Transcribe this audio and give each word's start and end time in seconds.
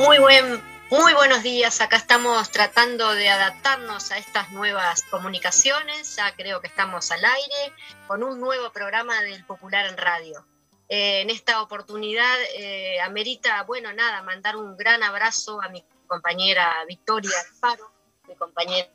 Muy 0.00 0.18
buen, 0.18 0.62
muy 0.90 1.12
buenos 1.12 1.42
días. 1.42 1.82
Acá 1.82 1.96
estamos 1.96 2.50
tratando 2.50 3.12
de 3.12 3.28
adaptarnos 3.28 4.10
a 4.10 4.16
estas 4.16 4.50
nuevas 4.50 5.02
comunicaciones. 5.10 6.16
Ya 6.16 6.34
creo 6.34 6.62
que 6.62 6.68
estamos 6.68 7.10
al 7.10 7.22
aire 7.22 7.74
con 8.06 8.22
un 8.22 8.40
nuevo 8.40 8.72
programa 8.72 9.20
del 9.20 9.44
Popular 9.44 9.84
en 9.84 9.98
Radio. 9.98 10.46
Eh, 10.88 11.20
en 11.20 11.28
esta 11.28 11.60
oportunidad 11.60 12.34
eh, 12.56 12.98
amerita, 13.02 13.62
bueno, 13.64 13.92
nada, 13.92 14.22
mandar 14.22 14.56
un 14.56 14.74
gran 14.74 15.02
abrazo 15.02 15.60
a 15.60 15.68
mi 15.68 15.84
compañera 16.06 16.82
Victoria 16.88 17.38
Alfaro, 17.38 17.92
mi 18.26 18.36
compañera 18.36 18.88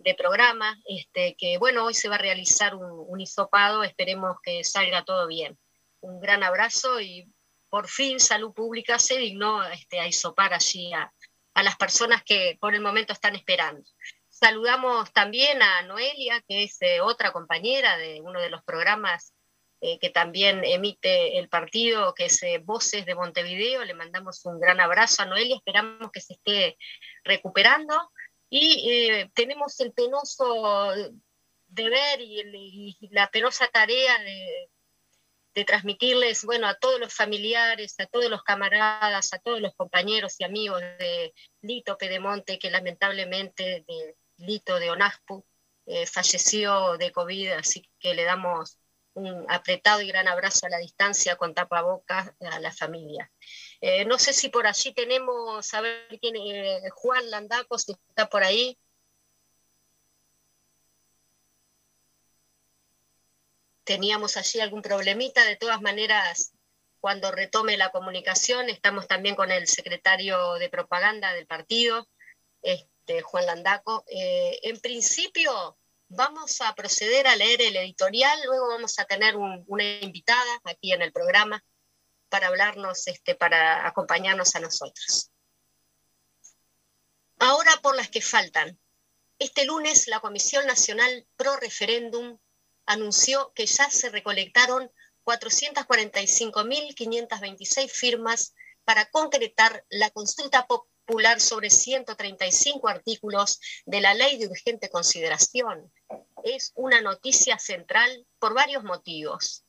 de, 0.00 0.14
programa, 0.14 0.78
este, 0.86 1.34
que 1.34 1.56
bueno, 1.56 1.86
hoy 1.86 1.94
se 1.94 2.10
va 2.10 2.16
a 2.16 2.18
realizar 2.18 2.74
un, 2.74 3.06
un 3.08 3.20
hisopado, 3.22 3.82
esperemos 3.82 4.36
que 4.42 4.64
salga 4.64 5.02
todo 5.02 5.26
bien. 5.26 5.58
Un 6.00 6.20
gran 6.20 6.42
abrazo 6.42 7.00
y 7.00 7.33
por 7.74 7.88
fin 7.88 8.20
Salud 8.20 8.54
Pública 8.54 9.00
se 9.00 9.18
dignó 9.18 9.64
este, 9.64 9.98
a 9.98 10.06
hisopar 10.06 10.54
allí 10.54 10.92
a, 10.92 11.12
las 11.60 11.74
personas 11.74 12.22
que 12.22 12.56
por 12.60 12.72
el 12.72 12.80
momento 12.80 13.12
están 13.12 13.34
esperando. 13.34 13.82
Saludamos 14.28 15.12
también 15.12 15.60
a 15.60 15.82
Noelia, 15.82 16.40
que 16.46 16.62
es 16.62 16.80
eh, 16.82 17.00
otra 17.00 17.32
compañera 17.32 17.96
de 17.96 18.20
uno 18.20 18.40
de 18.40 18.48
los 18.48 18.62
programas 18.62 19.34
eh, 19.80 19.98
que 19.98 20.08
también 20.08 20.62
emite 20.62 21.36
el 21.36 21.48
partido, 21.48 22.14
que 22.14 22.26
es 22.26 22.40
eh, 22.44 22.58
Voces 22.58 23.06
de 23.06 23.16
Montevideo. 23.16 23.84
Le 23.84 23.94
mandamos 23.94 24.44
un 24.44 24.60
gran 24.60 24.78
abrazo 24.78 25.22
a 25.22 25.26
Noelia, 25.26 25.56
esperamos 25.56 26.12
que 26.12 26.20
se 26.20 26.34
esté 26.34 26.78
recuperando. 27.24 28.12
Y 28.50 29.28
tenemos 29.34 29.80
el 29.80 29.92
penoso 29.92 30.92
deber 31.66 32.20
y 32.20 32.96
la 33.10 33.28
penosa 33.32 33.66
tarea 33.66 34.16
de, 34.20 34.70
de 35.54 35.64
transmitirles, 35.64 36.44
bueno, 36.44 36.66
a 36.66 36.74
todos 36.74 36.98
los 36.98 37.14
familiares, 37.14 37.94
a 37.98 38.06
todos 38.06 38.28
los 38.28 38.42
camaradas, 38.42 39.32
a 39.32 39.38
todos 39.38 39.60
los 39.60 39.74
compañeros 39.74 40.34
y 40.38 40.44
amigos 40.44 40.80
de 40.98 41.32
Lito 41.62 41.96
Pedemonte, 41.96 42.58
que 42.58 42.70
lamentablemente 42.70 43.84
de 43.86 44.16
Lito 44.38 44.78
de 44.78 44.90
Onaspu 44.90 45.44
eh, 45.86 46.06
falleció 46.06 46.96
de 46.96 47.12
COVID, 47.12 47.52
así 47.52 47.88
que 47.98 48.14
le 48.14 48.24
damos 48.24 48.78
un 49.14 49.46
apretado 49.48 50.00
y 50.00 50.08
gran 50.08 50.26
abrazo 50.26 50.66
a 50.66 50.70
la 50.70 50.78
distancia 50.78 51.36
con 51.36 51.54
tapabocas 51.54 52.32
a 52.40 52.58
la 52.58 52.72
familia. 52.72 53.30
Eh, 53.80 54.04
no 54.04 54.18
sé 54.18 54.32
si 54.32 54.48
por 54.48 54.66
allí 54.66 54.92
tenemos, 54.92 55.72
a 55.72 55.80
ver 55.80 56.08
quién, 56.20 56.34
eh, 56.36 56.82
Juan 56.90 57.30
Landaco, 57.30 57.78
si 57.78 57.92
está 58.08 58.28
por 58.28 58.42
ahí. 58.42 58.76
Teníamos 63.84 64.36
allí 64.36 64.60
algún 64.60 64.82
problemita. 64.82 65.44
De 65.44 65.56
todas 65.56 65.80
maneras, 65.80 66.52
cuando 67.00 67.30
retome 67.30 67.76
la 67.76 67.90
comunicación, 67.90 68.68
estamos 68.68 69.06
también 69.06 69.36
con 69.36 69.50
el 69.50 69.68
secretario 69.68 70.54
de 70.54 70.68
propaganda 70.68 71.32
del 71.32 71.46
partido, 71.46 72.08
este, 72.62 73.22
Juan 73.22 73.46
Landaco. 73.46 74.04
Eh, 74.08 74.58
en 74.62 74.80
principio, 74.80 75.78
vamos 76.08 76.60
a 76.60 76.74
proceder 76.74 77.26
a 77.26 77.36
leer 77.36 77.62
el 77.62 77.76
editorial, 77.76 78.38
luego 78.46 78.68
vamos 78.68 78.98
a 78.98 79.04
tener 79.04 79.36
una 79.36 79.84
invitada 80.00 80.60
aquí 80.64 80.92
en 80.92 81.02
el 81.02 81.12
programa 81.12 81.62
para 82.28 82.48
hablarnos, 82.48 83.06
este, 83.06 83.34
para 83.34 83.86
acompañarnos 83.86 84.54
a 84.56 84.60
nosotros. 84.60 85.30
Ahora 87.38 87.72
por 87.82 87.96
las 87.96 88.08
que 88.08 88.22
faltan. 88.22 88.78
Este 89.38 89.66
lunes 89.66 90.08
la 90.08 90.20
Comisión 90.20 90.66
Nacional 90.66 91.26
Pro 91.36 91.56
Referéndum 91.56 92.38
anunció 92.86 93.52
que 93.54 93.66
ya 93.66 93.90
se 93.90 94.08
recolectaron 94.10 94.90
445.526 95.24 97.90
firmas 97.90 98.54
para 98.84 99.10
concretar 99.10 99.84
la 99.88 100.10
consulta 100.10 100.66
popular 100.66 101.40
sobre 101.40 101.70
135 101.70 102.88
artículos 102.88 103.58
de 103.86 104.00
la 104.00 104.14
ley 104.14 104.38
de 104.38 104.46
urgente 104.46 104.88
consideración. 104.88 105.92
Es 106.44 106.70
una 106.74 107.00
noticia 107.00 107.58
central 107.58 108.24
por 108.38 108.54
varios 108.54 108.84
motivos. 108.84 109.64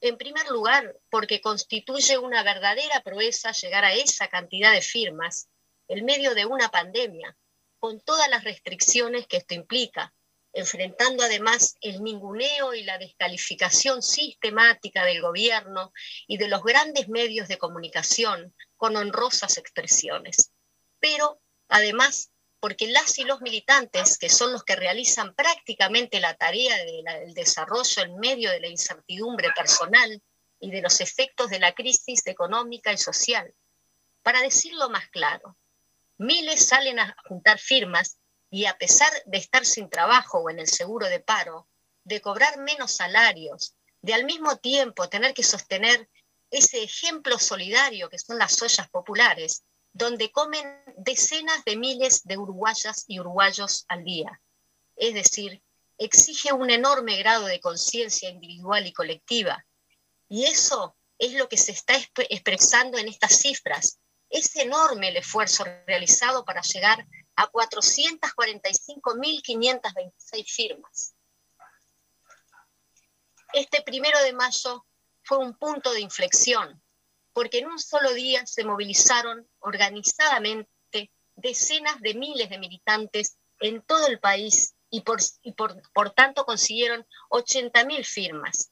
En 0.00 0.18
primer 0.18 0.50
lugar, 0.50 0.98
porque 1.10 1.40
constituye 1.40 2.18
una 2.18 2.42
verdadera 2.42 3.00
proeza 3.02 3.52
llegar 3.52 3.84
a 3.84 3.94
esa 3.94 4.26
cantidad 4.28 4.72
de 4.72 4.82
firmas 4.82 5.48
en 5.88 6.04
medio 6.04 6.34
de 6.34 6.46
una 6.46 6.70
pandemia, 6.70 7.36
con 7.78 8.00
todas 8.00 8.28
las 8.28 8.42
restricciones 8.44 9.26
que 9.26 9.38
esto 9.38 9.54
implica, 9.54 10.14
enfrentando 10.54 11.24
además 11.24 11.76
el 11.80 12.02
ninguneo 12.02 12.74
y 12.74 12.84
la 12.84 12.96
descalificación 12.96 14.02
sistemática 14.02 15.04
del 15.04 15.20
gobierno 15.20 15.92
y 16.28 16.38
de 16.38 16.48
los 16.48 16.62
grandes 16.62 17.08
medios 17.08 17.48
de 17.48 17.58
comunicación 17.58 18.54
con 18.76 18.96
honrosas 18.96 19.58
expresiones. 19.58 20.52
Pero 21.00 21.40
además 21.68 22.30
porque 22.60 22.86
las 22.86 23.18
y 23.18 23.24
los 23.24 23.42
militantes, 23.42 24.16
que 24.16 24.30
son 24.30 24.52
los 24.52 24.64
que 24.64 24.74
realizan 24.74 25.34
prácticamente 25.34 26.18
la 26.18 26.34
tarea 26.34 26.74
del 26.82 27.34
desarrollo 27.34 28.02
en 28.02 28.18
medio 28.18 28.50
de 28.50 28.60
la 28.60 28.68
incertidumbre 28.68 29.50
personal 29.54 30.22
y 30.60 30.70
de 30.70 30.80
los 30.80 31.02
efectos 31.02 31.50
de 31.50 31.58
la 31.58 31.74
crisis 31.74 32.26
económica 32.26 32.90
y 32.90 32.96
social. 32.96 33.52
Para 34.22 34.40
decirlo 34.40 34.88
más 34.88 35.10
claro, 35.10 35.58
miles 36.16 36.64
salen 36.64 37.00
a 37.00 37.14
juntar 37.28 37.58
firmas 37.58 38.16
y 38.54 38.66
a 38.66 38.78
pesar 38.78 39.10
de 39.26 39.38
estar 39.38 39.66
sin 39.66 39.90
trabajo 39.90 40.38
o 40.38 40.48
en 40.48 40.60
el 40.60 40.68
seguro 40.68 41.08
de 41.08 41.18
paro, 41.18 41.66
de 42.04 42.20
cobrar 42.20 42.56
menos 42.60 42.92
salarios, 42.92 43.74
de 44.00 44.14
al 44.14 44.24
mismo 44.24 44.58
tiempo 44.58 45.08
tener 45.08 45.34
que 45.34 45.42
sostener 45.42 46.08
ese 46.52 46.84
ejemplo 46.84 47.36
solidario 47.40 48.08
que 48.08 48.20
son 48.20 48.38
las 48.38 48.62
ollas 48.62 48.88
populares, 48.90 49.64
donde 49.92 50.30
comen 50.30 50.64
decenas 50.98 51.64
de 51.64 51.74
miles 51.74 52.22
de 52.22 52.38
uruguayas 52.38 53.04
y 53.08 53.18
uruguayos 53.18 53.86
al 53.88 54.04
día. 54.04 54.40
Es 54.94 55.14
decir, 55.14 55.60
exige 55.98 56.52
un 56.52 56.70
enorme 56.70 57.18
grado 57.18 57.46
de 57.46 57.58
conciencia 57.58 58.28
individual 58.28 58.86
y 58.86 58.92
colectiva. 58.92 59.66
Y 60.28 60.44
eso 60.44 60.94
es 61.18 61.32
lo 61.32 61.48
que 61.48 61.56
se 61.56 61.72
está 61.72 61.94
expresando 61.96 62.98
en 62.98 63.08
estas 63.08 63.36
cifras. 63.36 63.98
Es 64.30 64.54
enorme 64.54 65.08
el 65.08 65.16
esfuerzo 65.16 65.64
realizado 65.88 66.44
para 66.44 66.62
llegar 66.62 67.04
a 67.36 67.50
445.526 67.50 70.46
firmas. 70.46 71.14
Este 73.52 73.82
primero 73.82 74.20
de 74.22 74.32
mayo 74.32 74.86
fue 75.22 75.38
un 75.38 75.54
punto 75.54 75.92
de 75.92 76.00
inflexión, 76.00 76.82
porque 77.32 77.58
en 77.58 77.66
un 77.66 77.78
solo 77.78 78.12
día 78.12 78.46
se 78.46 78.64
movilizaron 78.64 79.48
organizadamente 79.60 80.68
decenas 81.36 82.00
de 82.00 82.14
miles 82.14 82.50
de 82.50 82.58
militantes 82.58 83.36
en 83.60 83.82
todo 83.82 84.06
el 84.06 84.20
país 84.20 84.74
y 84.90 85.00
por, 85.00 85.20
por 85.92 86.10
tanto 86.10 86.44
consiguieron 86.44 87.06
80.000 87.30 88.04
firmas. 88.04 88.70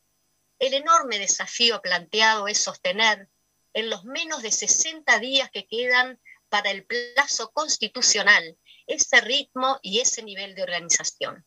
El 0.58 0.74
enorme 0.74 1.18
desafío 1.18 1.80
planteado 1.82 2.46
es 2.46 2.58
sostener 2.58 3.28
en 3.72 3.90
los 3.90 4.04
menos 4.04 4.42
de 4.42 4.52
60 4.52 5.18
días 5.18 5.50
que 5.50 5.66
quedan 5.66 6.20
para 6.52 6.70
el 6.70 6.84
plazo 6.84 7.50
constitucional 7.52 8.58
ese 8.86 9.22
ritmo 9.22 9.78
y 9.80 10.00
ese 10.00 10.22
nivel 10.22 10.54
de 10.54 10.62
organización. 10.62 11.46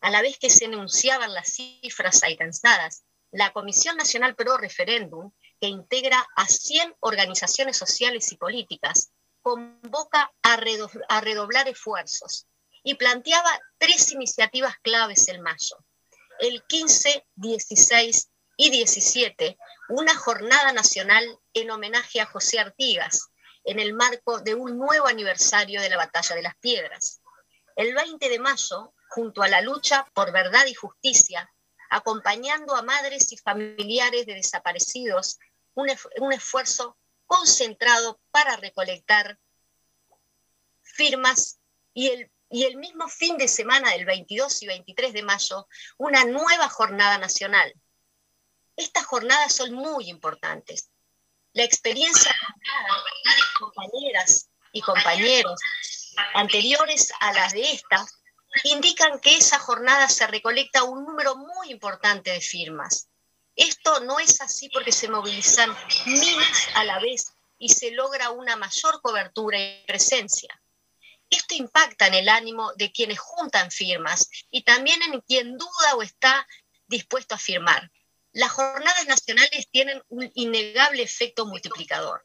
A 0.00 0.10
la 0.10 0.22
vez 0.22 0.38
que 0.40 0.50
se 0.50 0.64
enunciaban 0.64 1.32
las 1.32 1.52
cifras 1.52 2.24
alcanzadas, 2.24 3.04
la 3.30 3.52
Comisión 3.52 3.96
Nacional 3.96 4.34
Pro 4.34 4.56
Referéndum, 4.56 5.30
que 5.60 5.68
integra 5.68 6.26
a 6.34 6.48
100 6.48 6.96
organizaciones 6.98 7.76
sociales 7.76 8.32
y 8.32 8.36
políticas, 8.36 9.12
convoca 9.40 10.32
a, 10.42 10.56
redoblar 10.56 11.68
esfuerzos 11.68 12.48
y 12.82 12.96
planteaba 12.96 13.60
tres 13.78 14.10
iniciativas 14.10 14.74
claves 14.82 15.28
en 15.28 15.42
mayo. 15.42 15.76
El 16.40 16.64
15, 16.64 17.24
16 17.36 18.30
y 18.56 18.70
17, 18.70 19.56
una 19.90 20.16
jornada 20.16 20.72
nacional 20.72 21.24
en 21.54 21.70
homenaje 21.70 22.20
a 22.20 22.26
José 22.26 22.58
Artigas, 22.58 23.28
en 23.68 23.78
el 23.78 23.92
marco 23.92 24.40
de 24.40 24.54
un 24.54 24.78
nuevo 24.78 25.08
aniversario 25.08 25.82
de 25.82 25.90
la 25.90 25.98
Batalla 25.98 26.34
de 26.34 26.40
las 26.40 26.56
Piedras. 26.56 27.20
El 27.76 27.94
20 27.94 28.26
de 28.30 28.38
mayo, 28.38 28.94
junto 29.10 29.42
a 29.42 29.48
la 29.48 29.60
lucha 29.60 30.06
por 30.14 30.32
verdad 30.32 30.64
y 30.64 30.72
justicia, 30.72 31.52
acompañando 31.90 32.74
a 32.74 32.80
madres 32.80 33.30
y 33.30 33.36
familiares 33.36 34.24
de 34.24 34.34
desaparecidos, 34.34 35.38
un, 35.74 35.90
esfuerzo 36.32 36.96
concentrado 37.26 38.18
para 38.30 38.56
recolectar 38.56 39.38
firmas 40.80 41.58
y 41.92 42.08
el, 42.08 42.30
y 42.48 42.64
el 42.64 42.78
mismo 42.78 43.06
fin 43.06 43.36
de 43.36 43.48
semana 43.48 43.90
del 43.90 44.06
22 44.06 44.62
y 44.62 44.66
23 44.66 45.12
de 45.12 45.22
mayo, 45.22 45.68
una 45.98 46.24
nueva 46.24 46.70
jornada 46.70 47.18
nacional. 47.18 47.74
Estas 48.76 49.04
jornadas 49.04 49.54
son 49.54 49.74
muy 49.74 50.08
importantes 50.08 50.90
la 51.52 51.64
experiencia 51.64 52.32
de 52.32 53.58
compañeras 53.58 54.48
y 54.72 54.80
compañeros 54.80 55.60
anteriores 56.34 57.12
a 57.20 57.32
las 57.32 57.52
de 57.52 57.72
estas 57.72 58.18
indican 58.64 59.20
que 59.20 59.36
esa 59.36 59.58
jornada 59.58 60.08
se 60.08 60.26
recolecta 60.26 60.84
un 60.84 61.04
número 61.04 61.36
muy 61.36 61.70
importante 61.70 62.30
de 62.30 62.40
firmas. 62.40 63.08
Esto 63.54 64.00
no 64.00 64.20
es 64.20 64.40
así 64.40 64.68
porque 64.68 64.92
se 64.92 65.08
movilizan 65.08 65.76
miles 66.06 66.68
a 66.74 66.84
la 66.84 66.98
vez 67.00 67.32
y 67.58 67.68
se 67.70 67.90
logra 67.90 68.30
una 68.30 68.56
mayor 68.56 69.00
cobertura 69.02 69.58
y 69.58 69.84
presencia. 69.86 70.60
Esto 71.28 71.54
impacta 71.54 72.06
en 72.06 72.14
el 72.14 72.28
ánimo 72.28 72.72
de 72.76 72.90
quienes 72.90 73.18
juntan 73.18 73.70
firmas 73.70 74.28
y 74.50 74.62
también 74.62 75.02
en 75.02 75.20
quien 75.22 75.58
duda 75.58 75.96
o 75.96 76.02
está 76.02 76.46
dispuesto 76.86 77.34
a 77.34 77.38
firmar. 77.38 77.90
Las 78.38 78.52
jornadas 78.52 79.04
nacionales 79.08 79.68
tienen 79.68 80.00
un 80.10 80.30
innegable 80.36 81.02
efecto 81.02 81.44
multiplicador, 81.44 82.24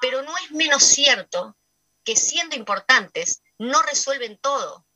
pero 0.00 0.22
no 0.22 0.32
es 0.38 0.52
menos 0.52 0.84
cierto 0.84 1.56
que 2.04 2.14
siendo 2.14 2.54
importantes 2.54 3.42
no 3.58 3.82
resuelven 3.82 4.38
todo. 4.38 4.86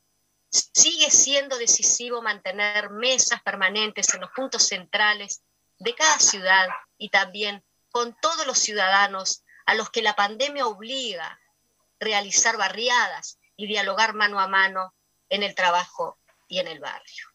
Sigue 0.49 1.11
siendo 1.11 1.59
decisivo 1.59 2.23
mantener 2.23 2.91
mesas 2.91 3.43
permanentes 3.43 4.15
en 4.15 4.21
los 4.21 4.31
puntos 4.31 4.63
centrales 4.63 5.43
de 5.81 5.97
cada 5.97 6.21
ciudad 6.21 6.69
y 6.99 7.09
también 7.09 7.65
con 7.91 8.17
todos 8.21 8.47
los 8.47 8.61
ciudadanos 8.61 9.43
a 9.67 9.75
los 9.75 9.91
que 9.91 10.03
la 10.03 10.15
pandemia 10.15 10.69
obliga 10.69 11.27
a 11.27 11.41
realizar 11.99 12.57
barriadas 12.57 13.41
y 13.57 13.67
dialogar 13.67 14.15
mano 14.15 14.39
a 14.39 14.47
mano 14.47 14.95
en 15.31 15.43
el 15.43 15.57
trabajo 15.57 16.17
y 16.47 16.61
en 16.61 16.69
el 16.69 16.79
barrio. 16.79 17.27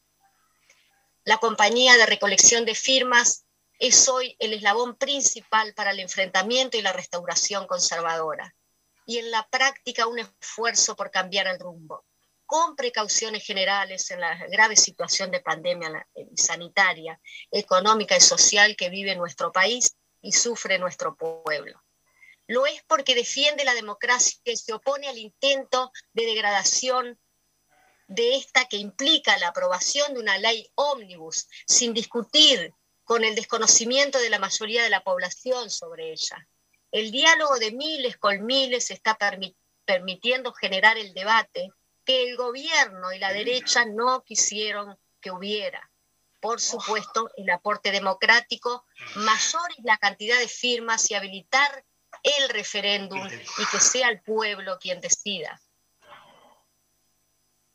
La 1.25 1.37
compañía 1.37 1.95
de 1.95 2.05
recolección 2.05 2.65
de 2.65 2.75
firmas 2.75 3.45
es 3.79 4.09
hoy 4.09 4.35
el 4.39 4.51
eslabón 4.51 4.97
principal 4.97 5.73
para 5.73 5.91
el 5.91 6.01
enfrentamiento 6.01 6.75
y 6.75 6.81
la 6.81 6.91
restauración 6.91 7.65
conservadora, 7.65 8.53
y 9.05 9.19
en 9.19 9.31
la 9.31 9.47
práctica 9.47 10.05
un 10.05 10.19
esfuerzo 10.19 10.97
por 10.97 11.11
cambiar 11.11 11.47
el 11.47 11.59
rumbo, 11.59 12.03
con 12.45 12.75
precauciones 12.75 13.45
generales 13.45 14.11
en 14.11 14.19
la 14.19 14.35
grave 14.47 14.75
situación 14.75 15.31
de 15.31 15.39
pandemia 15.39 16.05
sanitaria, 16.35 17.17
económica 17.51 18.17
y 18.17 18.21
social 18.21 18.75
que 18.75 18.89
vive 18.89 19.15
nuestro 19.15 19.53
país 19.53 19.95
y 20.21 20.33
sufre 20.33 20.77
nuestro 20.77 21.15
pueblo. 21.15 21.81
Lo 22.47 22.65
es 22.65 22.83
porque 22.83 23.15
defiende 23.15 23.63
la 23.63 23.73
democracia 23.73 24.41
y 24.43 24.57
se 24.57 24.73
opone 24.73 25.07
al 25.07 25.17
intento 25.17 25.93
de 26.11 26.25
degradación 26.25 27.17
de 28.13 28.35
esta 28.35 28.65
que 28.65 28.77
implica 28.77 29.37
la 29.39 29.47
aprobación 29.47 30.13
de 30.13 30.19
una 30.19 30.37
ley 30.37 30.71
ómnibus 30.75 31.47
sin 31.65 31.93
discutir 31.95 32.73
con 33.03 33.23
el 33.23 33.33
desconocimiento 33.33 34.19
de 34.19 34.29
la 34.29 34.37
mayoría 34.37 34.83
de 34.83 34.91
la 34.91 35.03
población 35.03 35.71
sobre 35.71 36.11
ella. 36.11 36.47
El 36.91 37.09
diálogo 37.09 37.57
de 37.57 37.71
miles 37.71 38.17
con 38.17 38.45
miles 38.45 38.91
está 38.91 39.17
permitiendo 39.85 40.53
generar 40.53 40.99
el 40.99 41.13
debate 41.15 41.71
que 42.05 42.29
el 42.29 42.37
gobierno 42.37 43.11
y 43.13 43.17
la 43.17 43.33
derecha 43.33 43.85
no 43.85 44.23
quisieron 44.23 44.95
que 45.19 45.31
hubiera. 45.31 45.89
Por 46.39 46.61
supuesto, 46.61 47.31
el 47.35 47.49
aporte 47.49 47.91
democrático, 47.91 48.85
mayor 49.15 49.71
es 49.77 49.85
la 49.85 49.97
cantidad 49.97 50.37
de 50.37 50.47
firmas 50.47 51.09
y 51.09 51.15
habilitar 51.15 51.83
el 52.21 52.49
referéndum 52.49 53.25
y 53.25 53.65
que 53.71 53.79
sea 53.79 54.09
el 54.09 54.21
pueblo 54.21 54.77
quien 54.79 55.01
decida. 55.01 55.59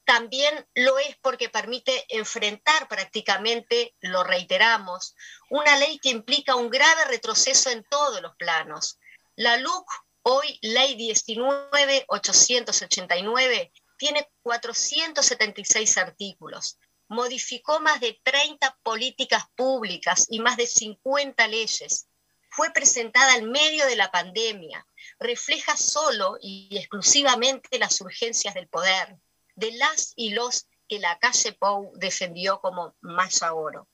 También 0.08 0.66
lo 0.75 0.99
es 0.99 1.16
porque 1.20 1.50
permite 1.50 2.06
enfrentar 2.08 2.88
prácticamente, 2.88 3.94
lo 4.00 4.25
reiteramos, 4.25 5.14
una 5.50 5.76
ley 5.76 5.99
que 5.99 6.08
implica 6.08 6.55
un 6.55 6.70
grave 6.70 7.05
retroceso 7.05 7.69
en 7.69 7.84
todos 7.90 8.22
los 8.22 8.34
planos. 8.37 8.99
La 9.37 9.58
LUC, 9.58 9.87
hoy 10.22 10.58
ley 10.62 10.96
19.889, 10.96 13.70
tiene 13.99 14.26
476 14.40 15.99
artículos, 15.99 16.78
modificó 17.08 17.78
más 17.81 18.00
de 18.00 18.19
30 18.22 18.78
políticas 18.82 19.44
públicas 19.56 20.26
y 20.31 20.40
más 20.40 20.56
de 20.56 20.66
50 20.66 21.46
leyes, 21.49 22.08
fue 22.49 22.70
presentada 22.70 23.37
en 23.37 23.50
medio 23.50 23.84
de 23.84 23.96
la 23.96 24.10
pandemia, 24.10 24.87
refleja 25.20 25.76
solo 25.76 26.38
y 26.40 26.78
exclusivamente 26.78 27.78
las 27.78 28.00
urgencias 28.00 28.55
del 28.55 28.69
poder, 28.69 29.19
de 29.58 29.72
las 29.72 30.12
y 30.14 30.31
los 30.31 30.69
que 30.88 31.00
la 31.00 31.19
calle 31.19 31.52
Pou 31.52 31.93
defendió 31.96 32.60
como 32.60 32.94
más 33.00 33.43
oro. 33.43 33.88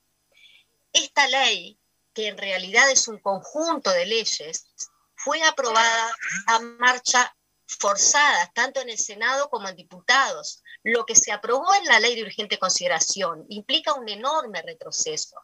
Esta 0.93 1.27
ley, 1.27 1.79
que 2.13 2.27
en 2.27 2.37
realidad 2.37 2.89
es 2.91 3.07
un 3.07 3.19
conjunto 3.19 3.89
de 3.89 4.05
leyes, 4.05 4.67
fue 5.15 5.41
aprobada 5.43 6.15
a 6.47 6.59
marcha 6.59 7.35
forzada, 7.67 8.51
tanto 8.53 8.79
en 8.79 8.89
el 8.89 8.97
Senado 8.99 9.49
como 9.49 9.67
en 9.67 9.75
diputados. 9.75 10.61
Lo 10.83 11.03
que 11.05 11.15
se 11.15 11.31
aprobó 11.31 11.73
en 11.73 11.85
la 11.85 11.99
ley 11.99 12.15
de 12.15 12.23
urgente 12.23 12.59
consideración 12.59 13.45
implica 13.49 13.93
un 13.93 14.07
enorme 14.07 14.61
retroceso 14.61 15.35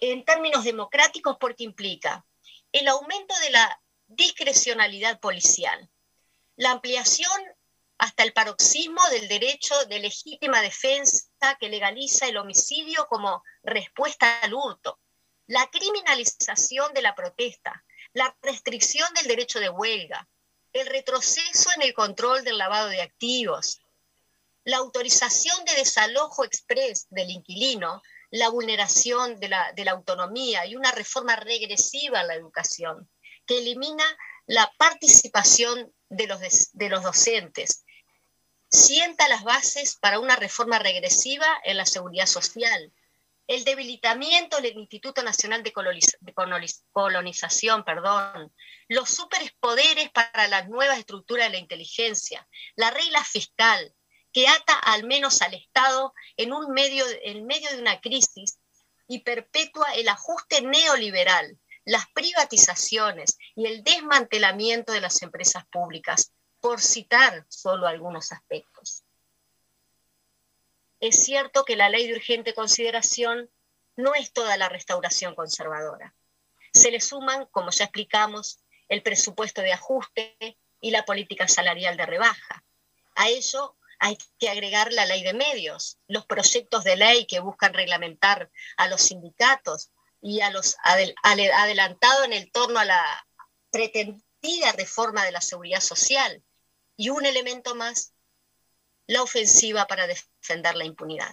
en 0.00 0.22
términos 0.26 0.64
democráticos 0.64 1.38
porque 1.40 1.64
implica 1.64 2.26
el 2.72 2.88
aumento 2.88 3.34
de 3.40 3.50
la 3.50 3.80
discrecionalidad 4.06 5.18
policial, 5.18 5.88
la 6.56 6.72
ampliación 6.72 7.32
hasta 7.98 8.22
el 8.22 8.32
paroxismo 8.32 9.00
del 9.10 9.28
derecho 9.28 9.74
de 9.86 9.98
legítima 9.98 10.62
defensa 10.62 11.28
que 11.58 11.68
legaliza 11.68 12.26
el 12.26 12.36
homicidio 12.36 13.06
como 13.08 13.42
respuesta 13.62 14.40
al 14.40 14.54
hurto, 14.54 14.98
la 15.46 15.68
criminalización 15.70 16.94
de 16.94 17.02
la 17.02 17.14
protesta, 17.14 17.84
la 18.12 18.36
restricción 18.42 19.12
del 19.14 19.26
derecho 19.26 19.60
de 19.60 19.68
huelga, 19.68 20.28
el 20.72 20.86
retroceso 20.86 21.70
en 21.76 21.82
el 21.82 21.94
control 21.94 22.44
del 22.44 22.58
lavado 22.58 22.88
de 22.88 23.02
activos, 23.02 23.80
la 24.64 24.76
autorización 24.76 25.64
de 25.64 25.74
desalojo 25.74 26.44
express 26.44 27.06
del 27.10 27.30
inquilino 27.30 28.02
la 28.30 28.50
vulneración 28.50 29.40
de 29.40 29.48
la, 29.48 29.90
autonomía 29.90 30.66
y 30.66 30.76
una 30.76 30.92
reforma 30.92 31.36
regresiva 31.36 32.20
en 32.20 32.26
la 32.28 32.34
educación, 32.34 33.08
que 33.46 33.58
elimina 33.58 34.04
la 34.46 34.70
participación 34.78 35.92
de 36.08 36.26
los 36.26 37.02
docentes, 37.02 37.84
sienta 38.70 39.28
las 39.28 39.44
bases 39.44 39.96
para 39.96 40.18
una 40.18 40.36
reforma 40.36 40.78
regresiva 40.78 41.46
en 41.64 41.76
la 41.76 41.86
seguridad 41.86 42.26
social, 42.26 42.92
el 43.46 43.64
debilitamiento 43.64 44.60
del 44.60 44.76
Instituto 44.76 45.22
Nacional 45.22 45.62
de, 45.62 45.72
Colonización, 46.92 47.82
perdón, 47.82 48.52
los 48.88 49.08
superpoderes 49.08 50.10
para 50.10 50.48
las 50.48 50.68
nuevas 50.68 50.98
estructuras 50.98 51.46
de 51.46 51.52
la 51.52 51.58
inteligencia, 51.58 52.46
la 52.76 52.90
regla 52.90 53.24
fiscal, 53.24 53.94
que 54.34 54.46
ata 54.46 54.78
al 54.78 55.04
menos 55.04 55.40
al 55.40 55.54
Estado 55.54 56.12
en, 56.36 56.52
un 56.52 56.72
medio, 56.72 57.06
en 57.22 57.46
medio 57.46 57.70
de 57.70 57.80
una 57.80 58.00
crisis 58.02 58.58
y 59.06 59.20
perpetúa 59.20 59.94
el 59.94 60.08
ajuste 60.08 60.60
neoliberal, 60.60 61.58
las 61.86 62.04
privatizaciones 62.12 63.38
y 63.56 63.66
el 63.66 63.82
desmantelamiento 63.82 64.92
de 64.92 65.00
las 65.00 65.22
empresas 65.22 65.64
públicas, 65.72 66.32
por 66.60 66.80
citar 66.80 67.46
solo 67.48 67.86
algunos 67.86 68.32
aspectos. 68.32 69.04
Es 71.00 71.22
cierto 71.24 71.64
que 71.64 71.76
la 71.76 71.88
ley 71.88 72.06
de 72.06 72.14
urgente 72.14 72.54
consideración 72.54 73.50
no 73.96 74.14
es 74.14 74.32
toda 74.32 74.56
la 74.56 74.68
restauración 74.68 75.34
conservadora. 75.34 76.14
Se 76.72 76.90
le 76.90 77.00
suman, 77.00 77.46
como 77.46 77.70
ya 77.70 77.84
explicamos, 77.84 78.58
el 78.88 79.02
presupuesto 79.02 79.60
de 79.60 79.72
ajuste 79.72 80.58
y 80.80 80.90
la 80.90 81.04
política 81.04 81.48
salarial 81.48 81.96
de 81.96 82.06
rebaja. 82.06 82.64
A 83.14 83.28
ello 83.28 83.76
hay 83.98 84.16
que 84.38 84.48
agregar 84.48 84.92
la 84.92 85.06
ley 85.06 85.22
de 85.22 85.34
medios, 85.34 85.98
los 86.06 86.26
proyectos 86.26 86.84
de 86.84 86.96
ley 86.96 87.26
que 87.26 87.40
buscan 87.40 87.74
reglamentar 87.74 88.50
a 88.76 88.88
los 88.88 89.02
sindicatos 89.02 89.90
y 90.20 90.40
a 90.40 90.50
los 90.50 90.76
adelantado 91.22 92.24
en 92.24 92.32
el 92.32 92.50
torno 92.50 92.78
a 92.78 92.84
la 92.84 93.26
pretendida 93.70 94.72
reforma 94.76 95.24
de 95.24 95.32
la 95.32 95.40
seguridad 95.40 95.80
social. 95.80 96.42
Y 97.00 97.10
un 97.10 97.24
elemento 97.24 97.76
más, 97.76 98.12
la 99.06 99.22
ofensiva 99.22 99.86
para 99.86 100.08
defender 100.08 100.74
la 100.74 100.84
impunidad. 100.84 101.32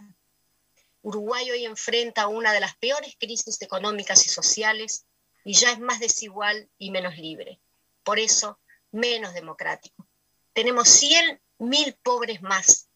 Uruguay 1.02 1.50
hoy 1.50 1.66
enfrenta 1.66 2.28
una 2.28 2.54
de 2.54 2.60
las 2.60 2.78
peores 2.78 3.16
crisis 3.20 3.60
económicas 3.64 4.28
y 4.28 4.30
sociales 4.30 5.08
y 5.44 5.54
ya 5.54 5.72
es 5.72 5.80
más 5.80 6.00
desigual 6.00 6.70
y 6.78 6.92
menos 6.92 7.18
libre. 7.18 7.60
Por 8.04 8.20
eso, 8.20 8.60
menos 8.92 9.34
democrático. 9.34 10.08
Tenemos 10.54 10.88
100 10.88 11.42
mil 11.58 11.96
pobres 11.96 12.44
más, 12.44 12.88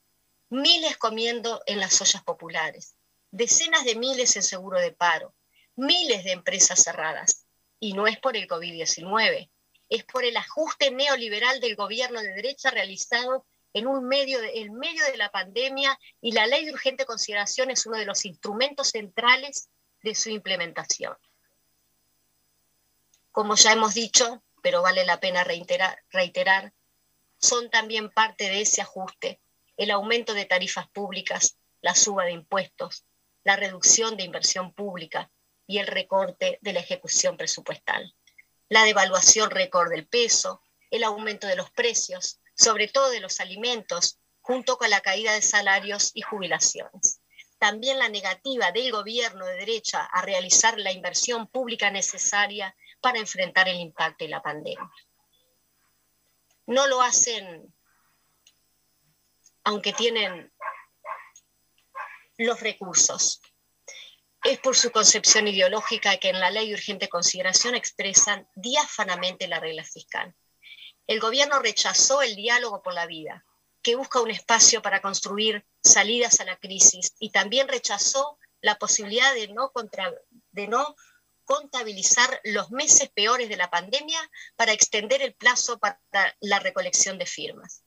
miles 0.50 0.96
comiendo 0.98 1.64
en 1.66 1.80
las 1.80 2.00
ollas 2.00 2.24
populares, 2.24 2.96
decenas 3.32 3.84
de 3.84 3.96
miles 3.96 4.36
en 4.36 4.44
seguro 4.44 4.80
de 4.80 4.92
paro, 4.92 5.34
miles 5.76 6.24
de 6.24 6.34
empresas 6.34 6.84
cerradas. 6.84 7.48
Y 7.80 7.94
no 7.94 8.06
es 8.06 8.20
por 8.20 8.38
el 8.38 8.48
COVID-19, 8.48 9.50
es 9.90 10.04
por 10.06 10.24
el 10.24 10.38
ajuste 10.38 10.92
neoliberal 10.92 11.60
del 11.60 11.76
gobierno 11.76 12.22
de 12.22 12.34
derecha 12.34 12.70
realizado 12.70 13.46
en 13.74 13.88
un 13.88 14.08
medio 14.08 14.40
de, 14.40 14.70
medio 14.72 15.06
de 15.06 15.18
la 15.18 15.32
pandemia 15.32 16.00
y 16.22 16.32
la 16.32 16.48
ley 16.48 16.66
de 16.66 16.72
urgente 16.72 17.06
consideración 17.06 17.70
es 17.72 17.86
uno 17.86 17.98
de 17.98 18.06
los 18.06 18.26
instrumentos 18.26 18.90
centrales 18.90 19.70
de 20.02 20.16
su 20.16 20.30
implementación. 20.30 21.16
Como 23.32 23.56
ya 23.56 23.74
hemos 23.74 23.94
dicho, 23.94 24.44
pero 24.62 24.82
vale 24.82 25.06
la 25.06 25.20
pena 25.20 25.44
reiterar, 25.44 26.04
reiterar 26.10 26.74
son 27.38 27.70
también 27.70 28.10
parte 28.10 28.46
de 28.46 28.62
ese 28.62 28.82
ajuste 28.82 29.42
el 29.80 29.92
aumento 29.92 30.34
de 30.34 30.44
tarifas 30.44 30.90
públicas, 30.90 31.58
la 31.80 31.96
suba 31.96 32.26
de 32.26 32.34
impuestos, 32.34 33.06
la 33.46 33.56
reducción 33.56 34.18
de 34.18 34.26
inversión 34.26 34.74
pública 34.74 35.32
y 35.66 35.78
el 35.78 35.88
recorte 35.88 36.60
de 36.62 36.74
la 36.74 36.82
ejecución 36.82 37.38
presupuestal. 37.38 38.14
La 38.70 38.84
devaluación 38.84 39.50
récord 39.50 39.90
del 39.90 40.08
peso, 40.08 40.62
el 40.92 41.04
aumento 41.04 41.48
de 41.48 41.56
los 41.56 41.70
precios, 41.72 42.40
sobre 42.56 42.88
todo 42.88 43.10
de 43.10 43.20
los 43.20 43.40
alimentos, 43.40 44.20
junto 44.42 44.78
con 44.78 44.90
la 44.90 45.02
caída 45.02 45.34
de 45.34 45.42
salarios 45.42 46.12
y 46.14 46.22
jubilaciones. 46.22 47.22
También 47.58 48.00
la 48.00 48.10
negativa 48.10 48.72
del 48.72 48.92
gobierno 48.92 49.46
de 49.46 49.56
derecha 49.56 50.06
a 50.06 50.22
realizar 50.22 50.80
la 50.80 50.92
inversión 50.92 51.48
pública 51.48 51.92
necesaria 51.92 52.76
para 53.02 53.20
enfrentar 53.20 53.68
el 53.68 53.80
impacto 53.80 54.24
de 54.24 54.30
la 54.30 54.42
pandemia. 54.42 54.90
No 56.68 56.88
lo 56.88 57.02
hacen 57.02 57.74
aunque 59.64 59.94
tienen 59.94 60.52
los 62.38 62.60
recursos. 62.62 63.42
Es 64.44 64.58
por 64.60 64.76
su 64.78 64.92
concepción 64.92 65.48
ideológica 65.48 66.18
que 66.18 66.30
en 66.30 66.40
la 66.40 66.50
ley 66.50 66.70
de 66.70 66.76
urgente 66.76 67.10
consideración 67.10 67.76
expresan 67.76 68.48
diáfanamente 68.56 69.48
la 69.48 69.60
regla 69.60 69.84
fiscal. 69.84 70.34
El 71.08 71.20
gobierno 71.20 71.60
rechazó 71.60 72.22
el 72.22 72.36
diálogo 72.36 72.82
por 72.82 72.94
la 72.94 73.06
vida, 73.06 73.46
que 73.82 73.96
busca 73.96 74.22
un 74.22 74.32
espacio 74.32 74.82
para 74.82 75.02
construir 75.02 75.66
salidas 75.84 76.40
a 76.40 76.46
la 76.46 76.58
crisis, 76.58 77.14
y 77.20 77.32
también 77.32 77.68
rechazó 77.68 78.38
la 78.62 78.78
posibilidad 78.78 79.34
de 79.34 79.50
no, 79.50 79.74
de 80.52 80.68
no 80.68 80.96
contabilizar 81.44 82.40
los 82.46 82.72
meses 82.72 83.10
peores 83.10 83.50
de 83.50 83.58
la 83.58 83.70
pandemia 83.70 84.20
para 84.56 84.72
extender 84.72 85.22
el 85.22 85.34
plazo 85.34 85.80
para 85.80 86.00
la 86.40 86.60
recolección 86.60 87.18
de 87.18 87.26
firmas. 87.26 87.84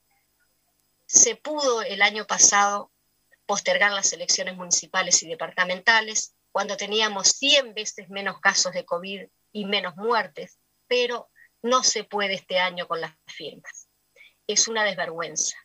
Se 1.07 1.35
pudo 1.35 1.81
el 1.81 2.01
año 2.01 2.27
pasado 2.27 2.91
postergar 3.45 3.91
las 3.91 4.13
elecciones 4.13 4.55
municipales 4.55 5.23
y 5.23 5.27
departamentales 5.27 6.35
cuando 6.53 6.77
teníamos 6.77 7.27
100 7.29 7.73
veces 7.73 8.09
menos 8.09 8.39
casos 8.39 8.71
de 8.73 8.85
COVID 8.85 9.23
y 9.51 9.65
menos 9.65 9.97
muertes, 9.97 10.59
pero 10.87 11.31
no 11.63 11.83
se 11.83 12.03
puede 12.03 12.35
este 12.35 12.59
año 12.59 12.87
con 12.87 13.01
las 13.01 13.15
firmas. 13.25 13.89
Es 14.45 14.67
una 14.67 14.83
desvergüenza. 14.83 15.57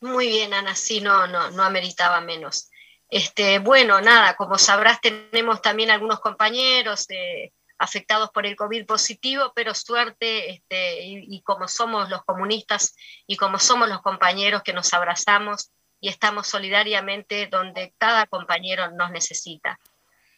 Muy 0.00 0.28
bien, 0.28 0.54
Ana, 0.54 0.76
sí, 0.76 1.00
no, 1.00 1.26
no, 1.26 1.50
no 1.50 1.64
ameritaba 1.64 2.20
menos. 2.20 2.70
Este, 3.10 3.58
bueno, 3.58 4.00
nada, 4.00 4.36
como 4.36 4.58
sabrás, 4.58 5.00
tenemos 5.00 5.62
también 5.62 5.90
algunos 5.90 6.20
compañeros 6.20 7.06
eh, 7.10 7.52
afectados 7.78 8.30
por 8.30 8.46
el 8.46 8.56
COVID 8.56 8.86
positivo, 8.86 9.52
pero 9.54 9.74
suerte, 9.74 10.50
este, 10.50 11.04
y, 11.04 11.40
como 11.42 11.68
somos 11.68 12.08
los 12.10 12.24
comunistas 12.24 12.94
y 13.26 13.36
como 13.36 13.58
somos 13.58 13.88
los 13.88 14.02
compañeros 14.02 14.62
que 14.62 14.72
nos 14.72 14.92
abrazamos 14.92 15.70
y 16.00 16.08
estamos 16.08 16.46
solidariamente 16.46 17.46
donde 17.46 17.94
cada 17.98 18.26
compañero 18.26 18.90
nos 18.90 19.10
necesita. 19.10 19.78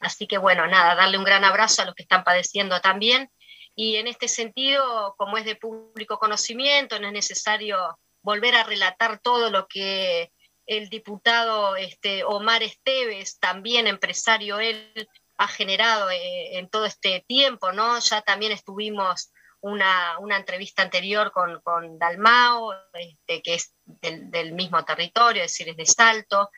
Así 0.01 0.27
que 0.27 0.39
bueno, 0.39 0.67
nada, 0.67 0.95
darle 0.95 1.19
un 1.19 1.25
gran 1.25 1.45
abrazo 1.45 1.83
a 1.83 1.85
los 1.87 1.95
que 1.95 2.03
están 2.03 2.25
padeciendo 2.25 2.81
también 2.81 3.31
y 3.75 3.97
en 3.97 4.07
este 4.07 4.29
sentido, 4.29 5.15
como 5.17 5.39
es 5.39 5.45
de 5.45 5.57
público 5.57 6.19
conocimiento, 6.19 6.99
no 6.99 7.07
es 7.09 7.13
necesario 7.13 7.99
volver 8.23 8.55
a 8.55 8.65
relatar 8.65 9.21
todo 9.21 9.51
lo 9.51 9.67
que 9.69 10.33
el 10.67 10.89
diputado 10.89 11.77
este, 11.77 12.23
Omar 12.25 12.63
Esteves, 12.63 13.39
también 13.39 13.87
empresario 13.87 14.61
él, 14.61 15.09
ha 15.41 15.49
generado 15.49 16.11
eh, 16.11 16.59
en 16.59 16.69
todo 16.69 16.85
este 16.85 17.25
tiempo, 17.27 17.73
¿no? 17.73 17.99
Ya 17.99 18.21
también 18.21 18.53
estuvimos 18.53 19.33
una, 19.63 20.19
entrevista 20.37 20.83
anterior 20.83 21.33
con, 21.33 21.61
con 21.63 21.99
Dalmao, 21.99 22.75
este, 22.93 23.43
que 23.43 23.55
es 23.55 23.75
del, 23.87 24.53
mismo 24.53 24.85
territorio, 24.85 25.43
es 25.43 25.53
decir, 25.53 25.71
es 25.71 25.77
de 25.79 25.87
Salto. 25.87 26.51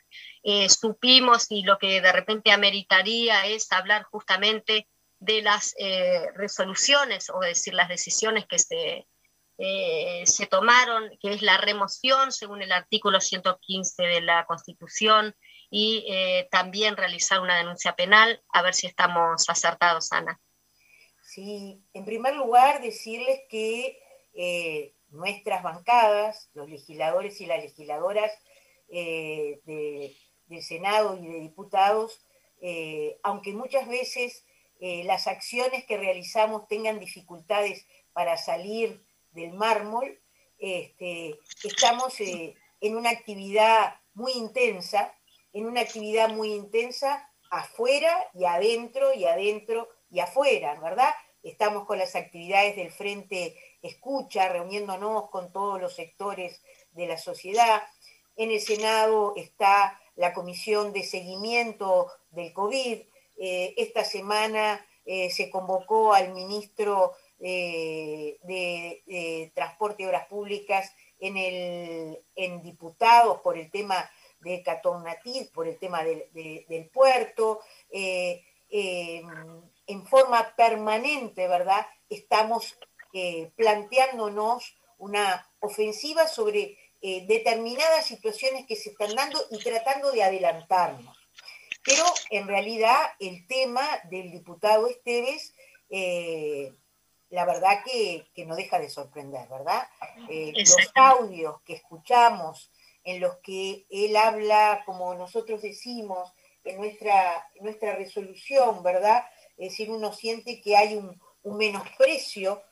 Eh, 0.43 0.67
supimos 0.67 1.47
y 1.49 1.63
lo 1.63 1.77
que 1.77 2.01
de 2.01 2.11
repente 2.11 2.51
ameritaría 2.51 3.45
es 3.45 3.71
hablar 3.71 4.03
justamente 4.03 4.89
de 5.19 5.41
las 5.41 5.73
eh, 5.79 6.27
resoluciones 6.35 7.29
o 7.29 7.39
decir 7.39 7.73
las 7.73 7.87
decisiones 7.87 8.45
que 8.45 8.59
se, 8.59 9.07
eh, 9.57 10.23
se 10.25 10.45
tomaron, 10.47 11.09
que 11.21 11.31
es 11.33 11.41
la 11.41 11.55
remoción 11.55 12.33
según 12.33 12.61
el 12.61 12.73
artículo 12.73 13.21
115 13.21 14.03
de 14.03 14.21
la 14.21 14.45
Constitución 14.45 15.33
y 15.73 16.05
eh, 16.07 16.47
también 16.51 16.95
realizar 16.95 17.39
una 17.39 17.57
denuncia 17.57 17.95
penal, 17.95 18.43
a 18.49 18.61
ver 18.61 18.75
si 18.75 18.85
estamos 18.85 19.49
acertados, 19.49 20.11
Ana. 20.11 20.39
Sí, 21.23 21.81
en 21.93 22.05
primer 22.05 22.35
lugar 22.35 22.81
decirles 22.81 23.41
que 23.49 23.99
nuestras 25.09 25.63
bancadas, 25.63 26.49
los 26.53 26.69
legisladores 26.69 27.39
y 27.41 27.45
las 27.45 27.61
legisladoras 27.61 28.31
del 28.89 30.61
Senado 30.61 31.17
y 31.17 31.27
de 31.27 31.39
diputados, 31.39 32.19
aunque 33.23 33.53
muchas 33.53 33.87
veces 33.87 34.43
eh, 34.85 35.05
las 35.05 35.27
acciones 35.27 35.85
que 35.85 35.97
realizamos 35.97 36.67
tengan 36.67 36.99
dificultades 36.99 37.87
para 38.11 38.35
salir 38.35 39.01
del 39.31 39.53
mármol, 39.53 40.19
este, 40.57 41.39
estamos 41.63 42.19
eh, 42.19 42.55
en 42.81 42.97
una 42.97 43.11
actividad 43.11 43.95
muy 44.13 44.33
intensa, 44.33 45.15
en 45.53 45.65
una 45.65 45.81
actividad 45.81 46.29
muy 46.29 46.51
intensa 46.53 47.29
afuera 47.49 48.29
y 48.33 48.45
adentro 48.45 49.13
y 49.13 49.25
adentro 49.25 49.87
y 50.09 50.19
afuera, 50.19 50.79
¿verdad? 50.79 51.13
Estamos 51.43 51.85
con 51.85 51.99
las 51.99 52.15
actividades 52.15 52.75
del 52.75 52.91
Frente 52.91 53.55
Escucha, 53.81 54.49
reuniéndonos 54.49 55.29
con 55.29 55.51
todos 55.51 55.79
los 55.79 55.95
sectores 55.95 56.61
de 56.91 57.07
la 57.07 57.17
sociedad. 57.17 57.83
En 58.35 58.49
el 58.49 58.59
Senado 58.59 59.33
está 59.35 59.99
la 60.15 60.33
Comisión 60.33 60.93
de 60.93 61.03
Seguimiento 61.03 62.11
del 62.31 62.53
COVID, 62.53 63.01
eh, 63.37 63.73
esta 63.77 64.03
semana 64.03 64.85
eh, 65.05 65.29
se 65.29 65.49
convocó 65.49 66.13
al 66.13 66.33
ministro 66.33 67.13
eh, 67.39 68.37
de, 68.43 69.51
Transporte 69.53 70.03
y 70.03 70.05
Obras 70.05 70.27
Públicas 70.27 70.93
en, 71.19 71.37
el, 71.37 72.19
en 72.35 72.61
diputados 72.61 73.41
por 73.41 73.57
el 73.57 73.69
tema 73.69 74.09
de 74.43 74.63
Catonatí, 74.63 75.51
por 75.53 75.67
el 75.67 75.77
tema 75.77 76.03
del, 76.03 76.89
puerto. 76.91 77.59
en 77.91 78.41
forma 80.07 80.55
permanente, 80.55 81.47
¿verdad? 81.47 81.85
Estamos 82.09 82.75
planteándonos 83.55 84.75
una 84.97 85.47
ofensiva 85.59 86.27
sobre 86.27 86.75
eh, 87.05 87.25
determinadas 87.27 88.05
situaciones 88.05 88.65
que 88.65 88.77
se 88.77 88.91
están 88.91 89.13
dando 89.13 89.37
y 89.51 89.59
tratando 89.59 90.09
de 90.13 90.23
adelantarnos. 90.23 91.17
Pero 91.83 92.05
en 92.29 92.47
realidad 92.47 92.95
el 93.19 93.45
tema 93.45 93.85
del 94.09 94.31
diputado 94.31 94.87
Esteves, 94.87 95.53
eh, 95.89 96.73
la 97.29 97.43
verdad 97.43 97.83
que, 97.83 98.25
no 98.45 98.55
deja 98.55 98.79
de 98.79 98.89
sorprender, 98.89 99.49
¿verdad? 99.49 99.85
Eh, 100.29 100.53
los 100.55 100.91
audios 100.95 101.61
que 101.63 101.73
escuchamos 101.73 102.71
en 103.03 103.19
los 103.19 103.37
que 103.37 103.85
él 103.89 104.15
habla, 104.15 104.83
como 104.85 105.13
nosotros 105.15 105.61
decimos, 105.61 106.31
en 106.63 106.77
nuestra, 106.77 107.49
nuestra 107.59 107.95
resolución, 107.95 108.83
¿verdad? 108.83 109.25
Es 109.57 109.71
decir, 109.71 109.91
uno 109.91 110.13
siente 110.13 110.61
que 110.61 110.77
hay 110.77 110.95
un, 110.95 111.19
menosprecio 111.57 112.63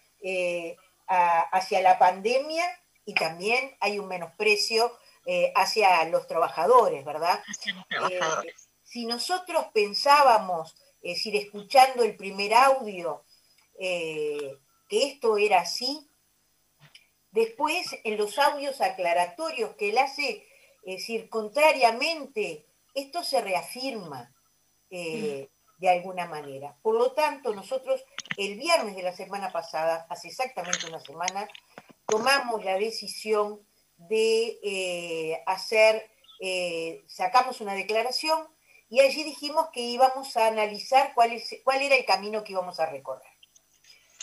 hacia 1.07 1.81
la 1.81 1.99
pandemia 1.99 2.63
y 3.05 3.13
también 3.13 3.75
hay 3.81 3.99
un 3.99 4.07
menosprecio 4.07 4.93
eh, 5.25 5.51
hacia 5.55 6.03
los 6.05 6.25
trabajadores, 6.25 7.05
¿verdad? 7.05 7.43
Eh, 8.09 8.19
si 8.83 9.05
nosotros 9.05 9.67
pensábamos, 9.73 10.75
es 11.01 11.17
decir, 11.17 11.35
escuchando 11.35 12.03
el 12.03 12.15
primer 12.15 12.55
audio, 12.55 13.23
eh, 13.79 14.57
que 14.89 15.03
esto 15.03 15.37
era 15.37 15.61
así, 15.61 16.09
después 17.31 17.87
en 18.03 18.17
los 18.17 18.37
audios 18.37 18.81
aclaratorios 18.81 19.75
que 19.75 19.89
él 19.89 19.97
hace, 19.97 20.47
es 20.83 20.97
decir, 20.97 21.29
contrariamente, 21.29 22.65
esto 22.93 23.23
se 23.23 23.41
reafirma 23.41 24.33
mm. 24.89 25.43
de 25.77 25.89
alguna 25.89 26.25
manera. 26.27 26.77
Por 26.81 26.95
lo 26.95 27.13
tanto, 27.13 27.53
nosotros 27.53 28.03
el 28.37 28.57
viernes 28.57 28.95
de 28.95 29.03
la 29.03 29.13
semana 29.13 29.51
pasada, 29.51 30.05
hace 30.09 30.27
exactamente 30.27 30.87
una 30.87 30.99
semana, 30.99 31.47
tomamos 32.05 32.63
la 32.63 32.77
decisión 32.77 33.65
de 33.97 34.59
eh, 34.63 35.43
hacer, 35.45 36.09
eh, 36.39 37.03
sacamos 37.07 37.61
una 37.61 37.75
declaración 37.75 38.47
y 38.89 38.99
allí 38.99 39.23
dijimos 39.23 39.67
que 39.71 39.81
íbamos 39.81 40.35
a 40.35 40.47
analizar 40.47 41.13
cuál, 41.13 41.31
es, 41.31 41.61
cuál 41.63 41.81
era 41.81 41.95
el 41.95 42.05
camino 42.05 42.43
que 42.43 42.51
íbamos 42.51 42.79
a 42.79 42.87
recorrer. 42.87 43.30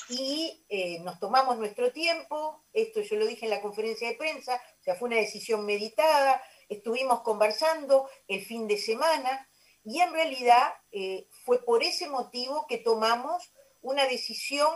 Y 0.09 0.65
eh, 0.69 1.01
nos 1.01 1.19
tomamos 1.19 1.59
nuestro 1.59 1.93
tiempo, 1.93 2.65
esto 2.73 3.01
yo 3.01 3.17
lo 3.17 3.27
dije 3.27 3.47
en 3.47 3.51
la 3.51 3.61
conferencia 3.63 4.09
de 4.09 4.17
prensa, 4.17 4.61
o 4.81 4.83
sea, 4.83 4.95
fue 4.95 5.09
una 5.09 5.17
decisión 5.17 5.65
meditada, 5.67 6.43
estuvimos 6.69 7.23
conversando 7.23 8.09
el 8.27 8.45
fin 8.45 8.67
de 8.67 8.79
semana 8.79 9.49
y 9.85 10.01
en 10.01 10.13
realidad 10.13 10.75
fue 11.45 11.65
por 11.65 11.83
ese 11.83 12.09
motivo 12.09 12.67
que 12.69 12.79
tomamos 12.79 13.53
una 13.81 14.07
decisión 14.07 14.69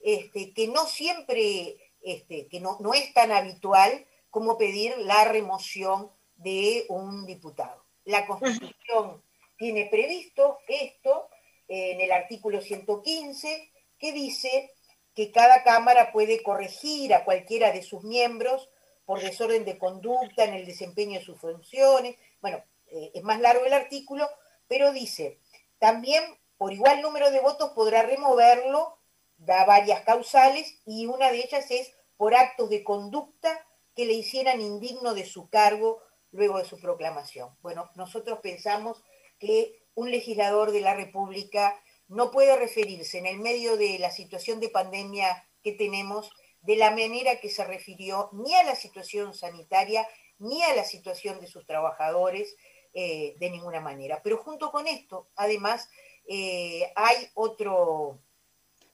este, 0.00 0.52
que 0.52 0.68
no 0.68 0.86
siempre 0.86 1.76
este, 2.02 2.48
que 2.48 2.60
no, 2.60 2.78
es 2.94 3.14
tan 3.14 3.30
habitual 3.30 4.06
como 4.30 4.58
pedir 4.58 4.96
la 4.98 5.24
remoción 5.24 6.10
de 6.36 6.84
un 6.88 7.26
diputado. 7.26 7.84
La 8.04 8.26
Constitución 8.26 9.22
tiene 9.56 9.86
previsto 9.86 10.58
esto 10.66 11.28
en 11.68 12.00
el 12.00 12.10
artículo 12.10 12.60
115, 12.60 13.71
que 14.02 14.12
dice 14.12 14.72
que 15.14 15.30
cada 15.30 15.62
Cámara 15.62 16.10
puede 16.10 16.42
corregir 16.42 17.14
a 17.14 17.24
cualquiera 17.24 17.70
de 17.70 17.84
sus 17.84 18.02
miembros 18.02 18.68
por 19.04 19.20
desorden 19.20 19.64
de 19.64 19.78
conducta 19.78 20.42
en 20.44 20.54
el 20.54 20.66
desempeño 20.66 21.20
de 21.20 21.24
sus 21.24 21.38
funciones. 21.38 22.16
Bueno, 22.40 22.64
eh, 22.86 23.12
es 23.14 23.22
más 23.22 23.40
largo 23.40 23.64
el 23.64 23.72
artículo, 23.72 24.28
pero 24.66 24.92
dice, 24.92 25.38
también 25.78 26.24
por 26.58 26.72
igual 26.72 27.00
número 27.00 27.30
de 27.30 27.38
votos 27.38 27.70
podrá 27.76 28.02
removerlo 28.02 28.98
da 29.36 29.64
varias 29.64 30.02
causales 30.02 30.80
y 30.84 31.06
una 31.06 31.30
de 31.30 31.38
ellas 31.38 31.70
es 31.70 31.92
por 32.16 32.34
actos 32.34 32.70
de 32.70 32.82
conducta 32.82 33.64
que 33.94 34.04
le 34.04 34.14
hicieran 34.14 34.60
indigno 34.60 35.14
de 35.14 35.26
su 35.26 35.48
cargo 35.48 36.00
luego 36.32 36.58
de 36.58 36.64
su 36.64 36.80
proclamación. 36.80 37.56
Bueno, 37.60 37.88
nosotros 37.94 38.40
pensamos 38.40 39.02
que 39.38 39.84
un 39.94 40.10
legislador 40.10 40.72
de 40.72 40.80
la 40.80 40.94
República 40.94 41.80
no 42.12 42.30
puede 42.30 42.56
referirse 42.56 43.18
en 43.18 43.26
el 43.26 43.38
medio 43.38 43.76
de 43.76 43.98
la 43.98 44.10
situación 44.10 44.60
de 44.60 44.68
pandemia 44.68 45.48
que 45.62 45.72
tenemos 45.72 46.30
de 46.60 46.76
la 46.76 46.90
manera 46.90 47.40
que 47.40 47.48
se 47.48 47.64
refirió 47.64 48.28
ni 48.32 48.54
a 48.54 48.62
la 48.64 48.76
situación 48.76 49.34
sanitaria 49.34 50.06
ni 50.38 50.62
a 50.62 50.74
la 50.74 50.84
situación 50.84 51.40
de 51.40 51.46
sus 51.46 51.66
trabajadores 51.66 52.56
eh, 52.92 53.34
de 53.38 53.50
ninguna 53.50 53.80
manera. 53.80 54.20
Pero 54.22 54.38
junto 54.38 54.70
con 54.70 54.86
esto, 54.86 55.28
además, 55.36 55.88
eh, 56.28 56.92
hay 56.94 57.30
otro 57.34 58.20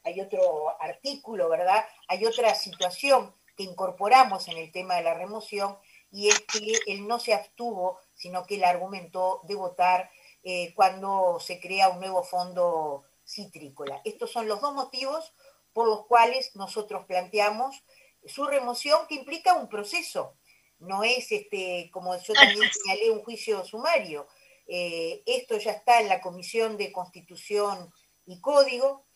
hay 0.04 0.20
otro 0.20 0.80
artículo, 0.80 1.48
¿verdad? 1.48 1.84
Hay 2.06 2.24
otra 2.24 2.54
situación 2.54 3.34
que 3.56 3.64
incorporamos 3.64 4.48
en 4.48 4.56
el 4.56 4.70
tema 4.70 4.94
de 4.94 5.02
la 5.02 5.14
remoción 5.14 5.76
y 6.10 6.28
es 6.28 6.40
que 6.40 6.72
él 6.86 7.06
no 7.06 7.18
se 7.18 7.34
abstuvo, 7.34 7.98
sino 8.14 8.46
que 8.46 8.54
él 8.54 8.64
argumentó 8.64 9.42
de 9.44 9.56
votar 9.56 10.10
eh, 10.44 10.72
cuando 10.74 11.38
se 11.40 11.60
crea 11.60 11.90
un 11.90 12.00
nuevo 12.00 12.22
fondo 12.22 13.04
citrícola. 13.28 14.00
Estos 14.04 14.32
son 14.32 14.48
los 14.48 14.60
dos 14.60 14.74
motivos 14.74 15.34
por 15.72 15.86
los 15.86 16.06
cuales 16.06 16.56
nosotros 16.56 17.04
planteamos 17.06 17.84
su 18.26 18.44
remoción, 18.44 19.06
que 19.08 19.14
implica 19.14 19.54
un 19.54 19.68
proceso. 19.68 20.36
No 20.78 21.04
es, 21.04 21.30
este, 21.30 21.90
como 21.92 22.16
yo 22.16 22.34
también 22.34 22.70
señalé, 22.72 23.10
un 23.10 23.22
juicio 23.22 23.64
sumario. 23.64 24.26
Eh, 24.66 25.22
esto 25.26 25.56
ya 25.58 25.72
está 25.72 26.00
en 26.00 26.08
la 26.08 26.20
Comisión 26.20 26.76
de 26.76 26.92
Constitución 26.92 27.92
y 28.26 28.40
Código, 28.40 29.06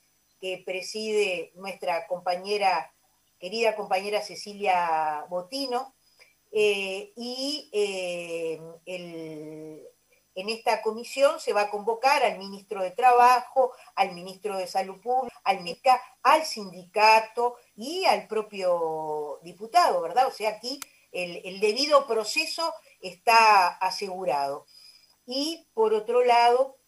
que 0.41 0.63
preside 0.65 1.53
nuestra 1.55 2.07
compañera, 2.07 2.95
querida 3.39 3.77
compañera 3.77 4.23
Cecilia 4.23 5.25
Botino, 5.29 5.95
eh, 6.51 7.13
y 7.17 7.71
eh, 7.73 8.61
en 10.35 10.49
esta 10.49 10.83
comisión 10.83 11.41
se 11.41 11.53
va 11.53 11.63
a 11.63 11.71
convocar 11.71 12.23
al 12.23 12.39
ministro 12.39 12.83
de 12.83 12.91
Trabajo, 12.91 13.73
al 13.95 14.13
ministro 14.13 14.57
de 14.57 14.67
Salud 14.67 15.01
Pública, 15.01 16.03
al 16.23 16.45
sindicato 16.45 17.57
y 17.77 18.05
al 18.05 18.27
propio 18.27 19.41
diputado, 19.43 20.01
¿verdad? 20.01 20.27
O 20.27 20.33
sea, 20.33 20.51
aquí 20.51 20.81
el, 21.13 21.61
debido 21.61 22.07
proceso 22.07 22.73
está 23.01 23.69
asegurado. 23.69 24.67
Y 25.27 25.69
por 25.75 25.95
otro 25.95 26.25
lado, 26.25 26.79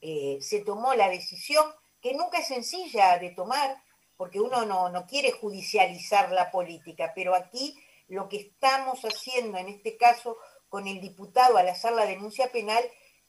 eh, 0.00 0.38
se 0.40 0.60
tomó 0.60 0.94
la 0.94 1.08
decisión 1.08 1.64
que 2.00 2.12
nunca 2.12 2.38
es 2.38 2.48
sencilla 2.48 3.18
de 3.18 3.30
tomar, 3.30 3.82
porque 4.16 4.40
uno 4.40 4.66
no, 4.66 5.06
quiere 5.06 5.32
judicializar 5.32 6.30
la 6.32 6.50
política, 6.50 7.12
pero 7.14 7.34
aquí 7.34 7.74
lo 8.08 8.28
que 8.28 8.36
estamos 8.36 9.00
haciendo 9.02 9.56
en 9.56 9.68
este 9.68 9.96
caso 9.96 10.36
con 10.74 10.88
el 10.88 11.00
diputado 11.00 11.56
al 11.56 11.68
hacer 11.68 11.92
la 11.92 12.04
denuncia 12.04 12.50
penal 12.50 12.82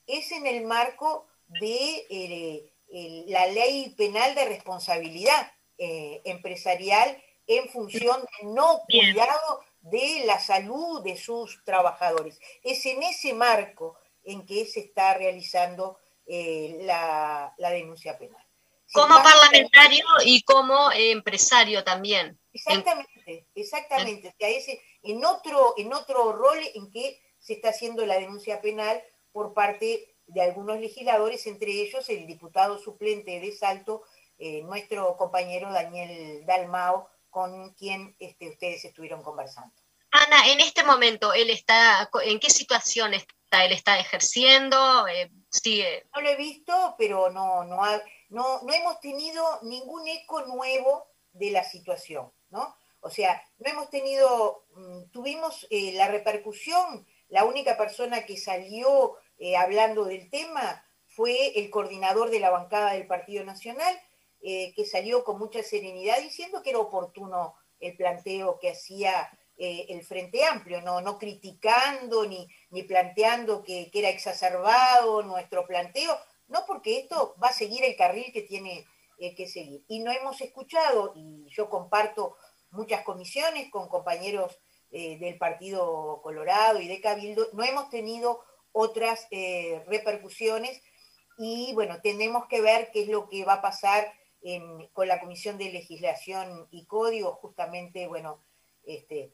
es 0.07 0.31
en 0.31 0.47
el 0.47 0.65
marco 0.65 1.27
de 1.45 2.07
eh, 2.09 3.23
la 3.27 3.45
ley 3.45 3.93
penal 3.95 4.33
de 4.33 4.45
responsabilidad 4.45 5.51
eh, 5.77 6.23
empresarial 6.25 7.21
en 7.45 7.69
función 7.69 8.19
de 8.19 8.47
no 8.47 8.81
cuidado 8.89 9.63
de 9.81 10.23
la 10.25 10.39
salud 10.39 11.03
de 11.03 11.17
sus 11.17 11.63
trabajadores. 11.63 12.39
Es 12.63 12.83
en 12.87 13.03
ese 13.03 13.35
marco 13.35 13.95
en 14.23 14.43
que 14.47 14.65
se 14.65 14.79
está 14.79 15.13
realizando 15.13 15.99
eh, 16.25 16.79
la 16.81 17.53
denuncia 17.59 18.17
penal. 18.17 18.43
Como 18.91 19.21
parlamentario 19.21 20.05
y 20.23 20.41
como 20.41 20.91
empresario 20.91 21.83
también. 21.83 22.39
Exactamente, 22.53 23.47
exactamente. 23.53 24.33
en, 25.03 25.25
otro, 25.25 25.75
en 25.77 25.93
otro 25.93 26.31
rol 26.31 26.57
en 26.73 26.89
que 26.91 27.21
se 27.45 27.53
está 27.53 27.69
haciendo 27.69 28.03
la 28.07 28.17
denuncia 28.17 28.59
penal 28.59 29.03
por 29.31 29.53
parte 29.53 30.15
de 30.25 30.41
algunos 30.41 30.79
legisladores, 30.79 31.45
entre 31.45 31.69
ellos 31.69 32.09
el 32.09 32.25
diputado 32.25 32.79
suplente 32.79 33.39
de 33.39 33.51
Salto, 33.51 34.01
eh, 34.39 34.63
nuestro 34.63 35.15
compañero 35.15 35.71
Daniel 35.71 36.43
Dalmao, 36.47 37.07
con 37.29 37.71
quien 37.75 38.15
este, 38.17 38.49
ustedes 38.49 38.83
estuvieron 38.85 39.21
conversando. 39.21 39.71
Ana, 40.09 40.47
en 40.47 40.59
este 40.59 40.83
momento, 40.83 41.33
él 41.33 41.51
está, 41.51 42.09
¿en 42.23 42.39
qué 42.39 42.49
situación 42.49 43.13
está? 43.13 43.63
¿Él 43.63 43.73
está 43.73 43.99
ejerciendo? 43.99 45.07
Eh, 45.07 45.29
¿Sigue? 45.49 46.07
No 46.15 46.21
lo 46.21 46.29
he 46.29 46.35
visto, 46.37 46.95
pero 46.97 47.29
no, 47.29 47.63
no, 47.63 47.83
ha, 47.83 48.01
no, 48.29 48.63
no 48.63 48.73
hemos 48.73 48.99
tenido 49.01 49.59
ningún 49.61 50.07
eco 50.07 50.41
nuevo 50.47 51.05
de 51.31 51.51
la 51.51 51.63
situación, 51.63 52.31
¿no? 52.49 52.75
O 53.01 53.11
sea, 53.11 53.39
no 53.59 53.69
hemos 53.69 53.91
tenido, 53.91 54.65
mm, 54.73 55.11
tuvimos 55.11 55.67
eh, 55.69 55.91
la 55.93 56.07
repercusión, 56.07 57.05
la 57.29 57.45
única 57.45 57.77
persona 57.77 58.25
que 58.25 58.37
salió 58.37 59.15
eh, 59.37 59.57
hablando 59.57 60.05
del 60.05 60.29
tema 60.29 60.83
fue 61.07 61.59
el 61.59 61.69
coordinador 61.69 62.29
de 62.29 62.39
la 62.39 62.49
bancada 62.49 62.93
del 62.93 63.07
Partido 63.07 63.43
Nacional, 63.43 63.99
eh, 64.41 64.73
que 64.75 64.85
salió 64.85 65.23
con 65.23 65.39
mucha 65.39 65.63
serenidad 65.63 66.19
diciendo 66.21 66.61
que 66.61 66.71
era 66.71 66.79
oportuno 66.79 67.55
el 67.79 67.95
planteo 67.95 68.59
que 68.59 68.71
hacía 68.71 69.29
el 69.57 70.03
Frente 70.03 70.43
Amplio, 70.43 70.81
no, 70.81 70.99
no 70.99 71.17
criticando 71.17 72.25
ni, 72.25 72.45
ni 72.71 72.83
planteando 72.83 73.63
que, 73.63 73.89
que, 73.89 73.99
era 73.99 74.09
exacerbado 74.09 75.23
nuestro 75.23 75.65
planteo, 75.65 76.19
no 76.49 76.65
porque 76.67 76.99
esto 76.99 77.37
va 77.41 77.47
a 77.47 77.53
seguir 77.53 77.85
el 77.85 77.95
carril 77.95 78.33
que 78.33 78.41
tiene 78.41 78.85
eh, 79.17 79.33
que 79.33 79.47
seguir. 79.47 79.83
Y 79.87 79.99
no 79.99 80.11
hemos 80.11 80.41
escuchado, 80.41 81.13
y 81.15 81.47
yo 81.49 81.69
comparto 81.69 82.35
muchas 82.71 83.03
comisiones 83.03 83.71
con 83.71 83.87
compañeros 83.87 84.59
eh, 84.91 85.17
del 85.19 85.37
Partido 85.37 86.21
Colorado 86.21 86.79
y 86.79 86.87
de 86.87 87.01
Cabildo, 87.01 87.47
no 87.53 87.63
hemos 87.63 87.89
tenido 87.89 88.41
otras 88.71 89.27
eh, 89.31 89.83
repercusiones 89.87 90.81
y 91.37 91.73
bueno, 91.73 92.01
tenemos 92.01 92.47
que 92.47 92.61
ver 92.61 92.91
qué 92.91 93.03
es 93.03 93.09
lo 93.09 93.27
que 93.29 93.45
va 93.45 93.53
a 93.53 93.61
pasar 93.61 94.11
con 94.93 95.07
la 95.07 95.19
Comisión 95.19 95.57
de 95.57 95.71
Legislación 95.71 96.67
y 96.69 96.85
Código, 96.85 97.33
justamente, 97.33 98.05
bueno, 98.05 98.43
este, 98.83 99.33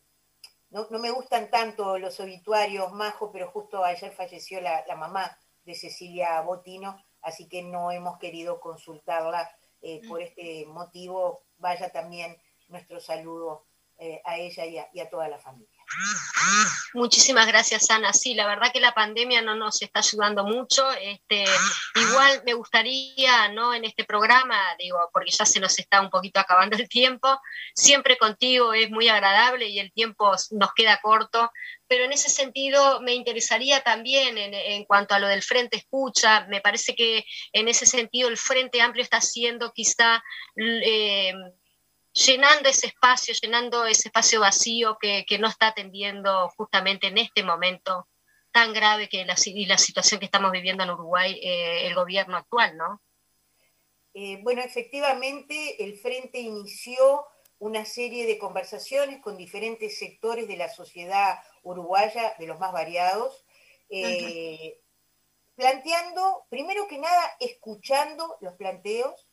no, 0.72 0.88
me 0.90 1.12
gustan 1.12 1.52
tanto 1.52 1.98
los 1.98 2.20
obituarios, 2.22 2.94
Majo, 2.94 3.30
pero 3.30 3.52
justo 3.52 3.84
ayer 3.84 4.14
falleció 4.14 4.62
la, 4.62 4.86
mamá 4.96 5.38
de 5.66 5.76
Cecilia 5.76 6.40
Botino, 6.42 7.04
así 7.22 7.50
que 7.50 7.62
no 7.62 7.92
hemos 7.92 8.18
querido 8.20 8.62
consultarla 8.62 9.54
eh, 9.82 10.02
por 10.08 10.22
este 10.22 10.66
motivo. 10.68 11.44
Vaya 11.58 11.92
también 11.92 12.38
nuestro 12.70 13.02
saludo 13.02 13.66
eh, 14.04 14.20
a 14.26 14.36
ella 14.36 14.66
y 14.92 15.00
a 15.00 15.10
toda 15.12 15.28
la 15.28 15.38
familia. 15.38 15.70
Muchísimas 16.96 17.46
gracias, 17.46 17.92
Ana. 17.92 18.14
Sí, 18.14 18.34
la 18.34 18.48
verdad 18.48 18.72
que 18.74 18.80
la 18.80 18.96
pandemia 18.96 19.44
no 19.44 19.54
nos 19.54 19.80
está 19.84 20.00
ayudando 20.00 20.44
mucho. 20.44 20.90
Este, 20.94 21.46
igual 21.94 22.42
me 22.44 22.56
gustaría, 22.56 23.50
¿no? 23.50 23.76
En 23.76 23.86
este 23.86 24.04
programa, 24.04 24.58
digo, 24.80 24.98
porque 25.14 25.30
ya 25.30 25.46
se 25.46 25.60
nos 25.60 25.78
está 25.78 26.02
un 26.02 26.10
poquito 26.10 26.40
acabando 26.40 26.78
el 26.78 26.90
tiempo, 26.90 27.40
siempre 27.76 28.18
contigo 28.18 28.74
es 28.74 28.90
muy 28.90 29.08
agradable 29.08 29.68
y 29.68 29.78
el 29.78 29.92
tiempo 29.92 30.32
nos 30.50 30.74
queda 30.74 31.00
corto, 31.00 31.52
pero 31.88 32.06
en 32.06 32.14
ese 32.14 32.30
sentido 32.30 33.02
me 33.02 33.14
interesaría 33.14 33.82
también 33.82 34.36
en, 34.36 34.84
cuanto 34.86 35.14
a 35.14 35.20
lo 35.20 35.28
del 35.28 35.44
Frente 35.44 35.78
Escucha, 35.78 36.48
me 36.48 36.60
parece 36.60 36.96
que 36.96 37.24
en 37.54 37.68
ese 37.68 37.86
sentido 37.86 38.30
el 38.30 38.38
Frente 38.38 38.82
Amplio 38.82 39.04
está 39.04 39.22
siendo 39.22 39.72
quizá... 39.74 40.24
Eh, 40.56 41.34
llenando 42.26 42.70
ese 42.70 42.88
espacio, 42.88 43.34
llenando 43.42 43.86
ese 43.86 44.10
espacio 44.10 44.40
vacío 44.40 44.98
que, 45.00 45.26
no 45.40 45.48
está 45.48 45.68
atendiendo 45.68 46.50
justamente 46.50 47.08
en 47.08 47.18
este 47.18 47.44
momento 47.44 48.08
tan 48.52 48.74
grave 48.74 49.08
que 49.10 49.26
la, 49.26 49.36
y 49.46 49.66
la 49.66 49.78
situación 49.78 50.20
que 50.20 50.26
estamos 50.26 50.52
viviendo 50.52 50.84
en 50.84 50.92
Uruguay, 50.92 51.40
eh, 51.42 51.88
el 51.88 51.96
gobierno 51.96 52.38
actual, 52.38 52.78
¿no? 52.78 53.02
Eh, 54.14 54.40
bueno, 54.44 54.62
efectivamente, 54.62 55.84
el 55.84 55.98
Frente 55.98 56.40
inició 56.40 57.26
una 57.60 57.86
serie 57.86 58.26
de 58.26 58.38
conversaciones 58.38 59.22
con 59.22 59.38
diferentes 59.38 59.98
sectores 59.98 60.48
de 60.48 60.58
la 60.58 60.68
sociedad 60.68 61.40
uruguaya, 61.64 62.36
de 62.38 62.48
los 62.48 62.60
más 62.60 62.74
variados, 62.74 63.46
eh, 63.90 64.80
planteando, 65.56 66.46
primero 66.50 66.88
que 66.88 66.98
nada, 66.98 67.38
escuchando 67.40 68.38
los 68.42 68.56
planteos, 68.56 69.30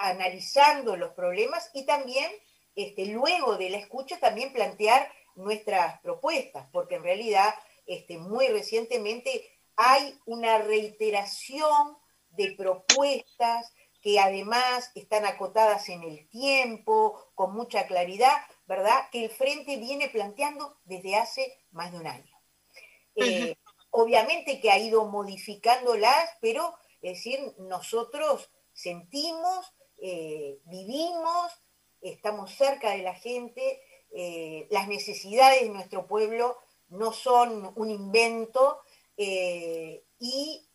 analizando 0.00 0.96
los 0.96 1.12
problemas 1.12 1.70
y 1.74 1.84
también, 1.84 2.30
este, 2.74 3.06
luego 3.06 3.56
de 3.56 3.70
la 3.70 3.78
escucha, 3.78 4.18
también 4.18 4.52
plantear 4.52 5.12
nuestras 5.36 6.00
propuestas, 6.00 6.66
porque 6.72 6.96
en 6.96 7.02
realidad 7.02 7.54
este, 7.86 8.18
muy 8.18 8.48
recientemente 8.48 9.44
hay 9.76 10.18
una 10.26 10.58
reiteración 10.58 11.96
de 12.30 12.52
propuestas 12.52 13.72
que 14.02 14.18
además 14.18 14.90
están 14.94 15.26
acotadas 15.26 15.88
en 15.90 16.02
el 16.02 16.28
tiempo, 16.30 17.30
con 17.34 17.54
mucha 17.54 17.86
claridad, 17.86 18.34
¿verdad? 18.66 19.10
Que 19.12 19.24
el 19.24 19.30
Frente 19.30 19.76
viene 19.76 20.08
planteando 20.08 20.78
desde 20.84 21.16
hace 21.16 21.58
más 21.70 21.92
de 21.92 21.98
un 21.98 22.06
año. 22.06 22.40
Eh, 23.16 23.54
obviamente 23.90 24.60
que 24.60 24.70
ha 24.70 24.78
ido 24.78 25.04
modificándolas, 25.06 26.30
pero 26.40 26.74
es 27.02 27.16
decir, 27.16 27.54
nosotros 27.58 28.50
sentimos 28.72 29.74
eh, 30.00 30.58
vivimos, 30.64 31.52
estamos 32.00 32.54
cerca 32.54 32.90
de 32.90 33.02
la 33.02 33.14
gente, 33.14 33.82
eh, 34.12 34.66
las 34.70 34.88
necesidades 34.88 35.62
de 35.62 35.68
nuestro 35.68 36.06
pueblo 36.06 36.58
no 36.88 37.12
son 37.12 37.72
un 37.76 37.90
invento 37.90 38.82
eh, 39.16 40.02
y 40.18 40.66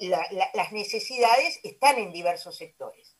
las 0.00 0.72
necesidades 0.72 1.60
están 1.62 1.98
en 1.98 2.10
diversos 2.10 2.56
sectores. 2.56 3.16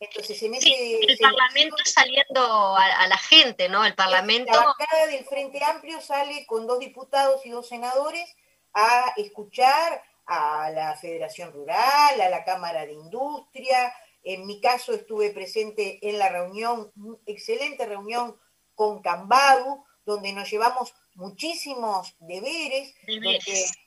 Entonces, 0.00 0.42
en 0.42 0.54
ese, 0.54 1.00
el 1.00 1.18
Parlamento 1.18 1.76
saliendo 1.84 2.76
a, 2.76 3.06
la 3.06 3.16
gente, 3.16 3.68
¿no? 3.68 3.84
El 3.84 3.94
Parlamento. 3.94 4.52
La 4.52 4.64
bancada 4.64 5.06
del 5.06 5.24
Frente 5.24 5.62
Amplio 5.64 6.00
sale 6.00 6.46
con 6.46 6.66
dos 6.66 6.78
diputados 6.78 7.44
y 7.44 7.50
dos 7.50 7.68
senadores 7.68 8.36
a 8.74 9.12
escuchar 9.16 10.02
a 10.26 10.70
la 10.70 10.96
Federación 10.96 11.52
Rural, 11.52 12.20
a 12.20 12.28
la 12.28 12.44
Cámara 12.44 12.86
de 12.86 12.92
Industria, 12.92 13.92
en 14.28 14.46
mi 14.46 14.60
caso 14.60 14.92
estuve 14.92 15.30
presente 15.30 16.06
en 16.06 16.18
la 16.18 16.28
reunión, 16.28 16.92
excelente 17.24 17.86
reunión 17.86 18.36
con 18.74 19.00
Cambadu, 19.00 19.86
donde 20.04 20.34
nos 20.34 20.50
llevamos 20.50 20.92
muchísimos 21.14 22.14
deberes, 22.20 22.94
donde 23.06 23.40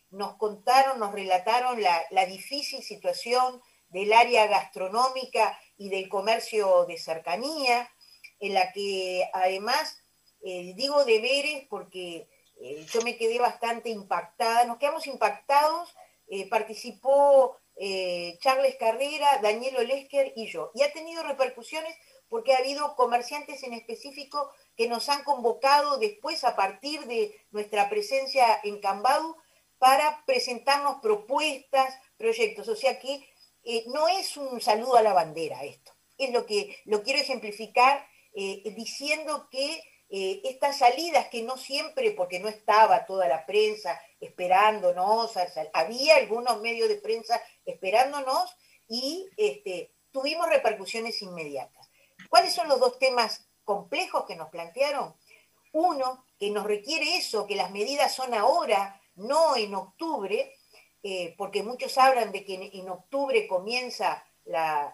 nos 0.09 0.37
contaron, 0.37 0.99
nos 0.99 1.13
relataron 1.13 1.79
la, 1.79 2.25
difícil 2.25 2.81
situación 2.81 3.61
del 3.89 4.13
área 4.13 4.47
gastronómica 4.47 5.59
y 5.77 5.89
del 5.89 6.09
comercio 6.09 6.85
de 6.87 6.97
cercanía, 6.97 7.87
en 8.39 8.55
la 8.55 8.71
que 8.71 9.29
además, 9.33 10.03
eh, 10.43 10.73
digo 10.75 11.05
deberes 11.05 11.67
porque 11.69 12.27
eh, 12.59 12.83
yo 12.91 13.03
me 13.03 13.15
quedé 13.15 13.37
bastante 13.37 13.91
impactada, 13.91 14.65
nos 14.65 14.79
quedamos 14.79 15.05
impactados, 15.05 15.93
eh, 16.27 16.49
participó 16.49 17.60
eh, 17.75 18.37
Charles 18.39 18.75
Carrera, 18.75 19.39
Daniel 19.41 19.77
Olesker 19.77 20.33
y 20.35 20.47
yo. 20.47 20.71
Y 20.73 20.83
ha 20.83 20.91
tenido 20.91 21.23
repercusiones 21.23 21.95
porque 22.29 22.53
ha 22.53 22.59
habido 22.59 22.95
comerciantes 22.95 23.63
en 23.63 23.73
específico 23.73 24.51
que 24.77 24.87
nos 24.87 25.09
han 25.09 25.23
convocado 25.23 25.97
después 25.97 26.43
a 26.43 26.55
partir 26.55 27.05
de 27.05 27.35
nuestra 27.51 27.89
presencia 27.89 28.59
en 28.63 28.79
Cambadu 28.79 29.35
para 29.77 30.23
presentarnos 30.25 31.01
propuestas, 31.01 31.93
proyectos. 32.17 32.69
O 32.69 32.75
sea 32.75 32.99
que 32.99 33.27
eh, 33.63 33.83
no 33.87 34.07
es 34.07 34.37
un 34.37 34.61
saludo 34.61 34.95
a 34.95 35.01
la 35.01 35.13
bandera 35.13 35.63
esto. 35.63 35.91
Es 36.17 36.31
lo 36.31 36.45
que 36.45 36.77
lo 36.85 37.03
quiero 37.03 37.19
ejemplificar 37.19 38.07
eh, 38.33 38.63
diciendo 38.77 39.49
que 39.51 39.83
estas 40.11 40.79
salidas 40.79 41.27
que 41.27 41.41
no 41.41 41.57
siempre, 41.57 42.11
porque 42.11 42.39
no 42.39 42.49
estaba 42.49 43.05
toda 43.05 43.29
la 43.29 43.45
prensa 43.45 44.01
esperándonos, 44.19 45.31
había 45.71 46.17
algunos 46.17 46.59
medios 46.59 46.89
de 46.89 46.97
prensa 46.97 47.41
esperándonos 47.65 48.53
y 48.89 49.29
este, 49.37 49.93
tuvimos 50.11 50.49
repercusiones 50.49 51.21
inmediatas. 51.21 51.89
¿Cuáles 52.29 52.53
son 52.53 52.67
los 52.67 52.79
dos 52.79 52.99
temas 52.99 53.47
complejos 53.63 54.25
que 54.25 54.35
nos 54.35 54.49
plantearon? 54.49 55.15
Uno, 55.71 56.25
que 56.37 56.49
nos 56.49 56.65
requiere 56.65 57.15
eso, 57.15 57.47
que 57.47 57.55
las 57.55 57.71
medidas 57.71 58.13
son 58.13 58.33
ahora, 58.33 59.01
no 59.15 59.55
en 59.55 59.73
octubre, 59.73 60.53
eh, 61.03 61.33
porque 61.37 61.63
muchos 61.63 61.97
hablan 61.97 62.31
de 62.31 62.43
que 62.43 62.71
en, 62.73 62.89
octubre 62.89 63.47
comienza 63.47 64.23
la, 64.43 64.93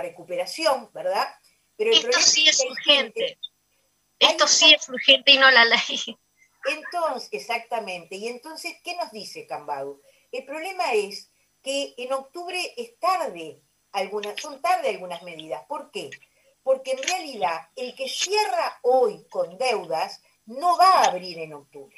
recuperación, 0.00 0.90
¿verdad? 0.94 1.28
Pero 1.76 1.92
Esto 1.92 2.20
sí 2.20 2.48
es 2.48 2.64
urgente. 2.64 3.38
Esto 4.18 4.46
sí 4.46 4.72
es 4.72 4.88
urgente 4.88 5.32
y 5.32 5.38
no 5.38 5.50
la 5.50 5.64
ley. 5.64 6.18
Entonces, 6.66 7.28
exactamente. 7.32 8.16
Y 8.16 8.28
entonces, 8.28 8.74
¿qué 8.82 8.96
nos 8.96 9.10
dice 9.12 9.46
Cambadu? 9.46 10.00
El 10.32 10.44
problema 10.44 10.92
es 10.92 11.30
que 11.62 11.94
en 11.96 12.12
octubre 12.12 12.58
es 12.76 12.98
tarde, 12.98 13.62
algunas, 13.92 14.40
son 14.40 14.60
tarde 14.60 14.90
algunas 14.90 15.22
medidas. 15.22 15.64
¿Por 15.66 15.90
qué? 15.90 16.10
Porque 16.62 16.92
en 16.92 17.02
realidad 17.02 17.68
el 17.76 17.94
que 17.94 18.08
cierra 18.08 18.78
hoy 18.82 19.26
con 19.28 19.56
deudas 19.58 20.22
no 20.46 20.76
va 20.76 20.90
a 20.90 21.04
abrir 21.06 21.38
en 21.38 21.54
octubre. 21.54 21.96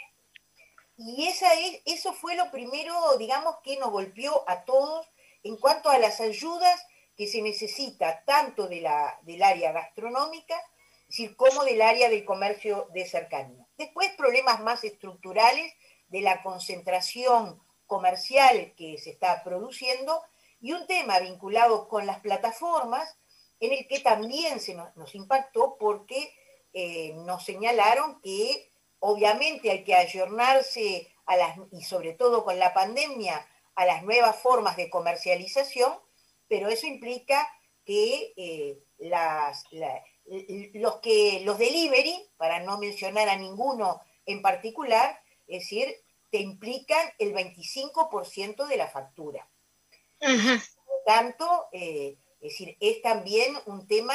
Y 0.96 1.28
esa 1.28 1.54
es, 1.54 1.80
eso 1.86 2.12
fue 2.12 2.34
lo 2.34 2.50
primero, 2.50 3.16
digamos, 3.18 3.56
que 3.62 3.76
nos 3.76 3.90
golpeó 3.90 4.44
a 4.48 4.64
todos 4.64 5.06
en 5.44 5.56
cuanto 5.56 5.90
a 5.90 5.98
las 5.98 6.20
ayudas 6.20 6.84
que 7.16 7.26
se 7.26 7.40
necesita 7.40 8.24
tanto 8.24 8.66
de 8.68 8.80
la, 8.80 9.18
del 9.22 9.42
área 9.42 9.72
gastronómica 9.72 10.60
decir, 11.08 11.36
como 11.36 11.64
del 11.64 11.82
área 11.82 12.08
del 12.08 12.24
comercio 12.24 12.88
de 12.92 13.06
cercanía. 13.06 13.66
Después, 13.76 14.10
problemas 14.16 14.60
más 14.60 14.84
estructurales 14.84 15.72
de 16.08 16.20
la 16.20 16.42
concentración 16.42 17.60
comercial 17.86 18.74
que 18.76 18.98
se 18.98 19.10
está 19.10 19.42
produciendo 19.42 20.22
y 20.60 20.72
un 20.72 20.86
tema 20.86 21.18
vinculado 21.20 21.88
con 21.88 22.06
las 22.06 22.20
plataformas 22.20 23.18
en 23.60 23.72
el 23.72 23.88
que 23.88 24.00
también 24.00 24.60
se 24.60 24.74
nos, 24.74 25.14
impactó 25.14 25.76
porque 25.78 26.32
eh, 26.72 27.14
nos 27.24 27.44
señalaron 27.44 28.20
que 28.20 28.70
obviamente 29.00 29.70
hay 29.70 29.84
que 29.84 29.94
ayornarse 29.94 31.08
y 31.72 31.82
sobre 31.82 32.14
todo 32.14 32.44
con 32.44 32.58
la 32.58 32.72
pandemia 32.72 33.46
a 33.74 33.84
las 33.84 34.02
nuevas 34.02 34.36
formas 34.36 34.76
de 34.76 34.90
comercialización, 34.90 35.98
pero 36.48 36.68
eso 36.68 36.86
implica 36.86 37.48
que 37.84 38.32
eh, 38.36 38.78
las, 38.98 39.64
los 40.74 40.96
que 40.96 41.42
los 41.44 41.58
delivery, 41.58 42.28
para 42.36 42.60
no 42.60 42.78
mencionar 42.78 43.28
a 43.28 43.36
ninguno 43.36 44.00
en 44.26 44.42
particular, 44.42 45.20
es 45.46 45.60
decir, 45.60 45.94
te 46.30 46.38
implican 46.38 47.12
el 47.18 47.32
25% 47.32 48.66
de 48.66 48.76
la 48.76 48.88
factura. 48.88 49.48
Por 50.18 50.28
lo 50.28 51.02
tanto, 51.06 51.68
eh, 51.72 52.18
es 52.40 52.52
decir, 52.52 52.76
es 52.80 53.00
también 53.02 53.56
un 53.66 53.86
tema 53.86 54.14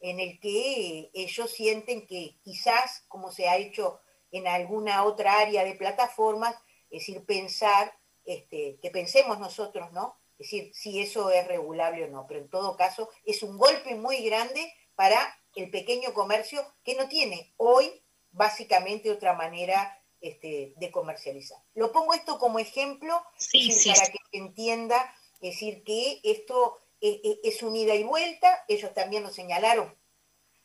en 0.00 0.18
el 0.18 0.40
que 0.40 1.10
ellos 1.14 1.50
sienten 1.50 2.06
que 2.06 2.36
quizás, 2.42 3.04
como 3.08 3.30
se 3.30 3.48
ha 3.48 3.56
hecho 3.56 4.00
en 4.32 4.48
alguna 4.48 5.04
otra 5.04 5.38
área 5.38 5.64
de 5.64 5.74
plataformas, 5.74 6.56
es 6.90 7.06
decir, 7.06 7.24
pensar, 7.24 7.92
este, 8.24 8.78
que 8.82 8.90
pensemos 8.90 9.38
nosotros, 9.38 9.92
¿no? 9.92 10.16
Es 10.38 10.50
decir, 10.50 10.74
si 10.74 11.00
eso 11.00 11.30
es 11.30 11.46
regulable 11.46 12.04
o 12.04 12.08
no, 12.08 12.26
pero 12.26 12.40
en 12.40 12.48
todo 12.48 12.76
caso 12.76 13.08
es 13.24 13.42
un 13.42 13.56
golpe 13.56 13.94
muy 13.94 14.24
grande 14.24 14.72
para 14.96 15.36
el 15.54 15.70
pequeño 15.70 16.14
comercio 16.14 16.64
que 16.84 16.94
no 16.94 17.08
tiene 17.08 17.52
hoy 17.56 18.02
básicamente 18.30 19.10
otra 19.10 19.34
manera 19.34 20.00
este, 20.20 20.72
de 20.76 20.90
comercializar. 20.90 21.58
Lo 21.74 21.92
pongo 21.92 22.14
esto 22.14 22.38
como 22.38 22.58
ejemplo 22.58 23.14
para 23.14 24.06
que 24.06 24.18
se 24.30 24.38
entienda, 24.38 25.14
es 25.40 25.54
decir, 25.54 25.82
que 25.84 26.20
esto 26.22 26.80
e, 27.00 27.20
e, 27.24 27.48
es 27.48 27.62
un 27.62 27.74
ida 27.74 27.94
y 27.94 28.04
vuelta, 28.04 28.64
ellos 28.68 28.94
también 28.94 29.24
lo 29.24 29.30
señalaron, 29.30 29.94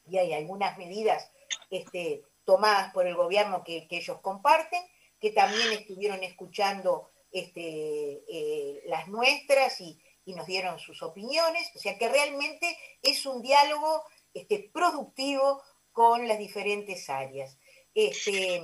y 0.07 0.17
hay 0.17 0.33
algunas 0.33 0.77
medidas 0.77 1.31
este, 1.69 2.23
tomadas 2.45 2.93
por 2.93 3.07
el 3.07 3.15
gobierno 3.15 3.63
que, 3.63 3.87
ellos 3.89 4.19
comparten, 4.21 4.81
que 5.19 5.31
también 5.31 5.73
estuvieron 5.73 6.23
escuchando 6.23 7.09
este, 7.31 8.23
eh, 8.29 8.83
las 8.85 9.07
nuestras 9.07 9.81
y, 9.81 9.99
nos 10.27 10.45
dieron 10.45 10.77
sus 10.77 11.03
opiniones, 11.03 11.71
o 11.73 11.79
sea 11.79 11.97
que 11.97 12.09
realmente 12.09 12.77
es 13.01 13.25
un 13.25 13.41
diálogo 13.41 14.03
este, 14.37 14.69
productivo 14.71 15.61
con 15.91 16.27
las 16.27 16.37
diferentes 16.37 17.09
áreas. 17.09 17.57
Este, 17.93 18.61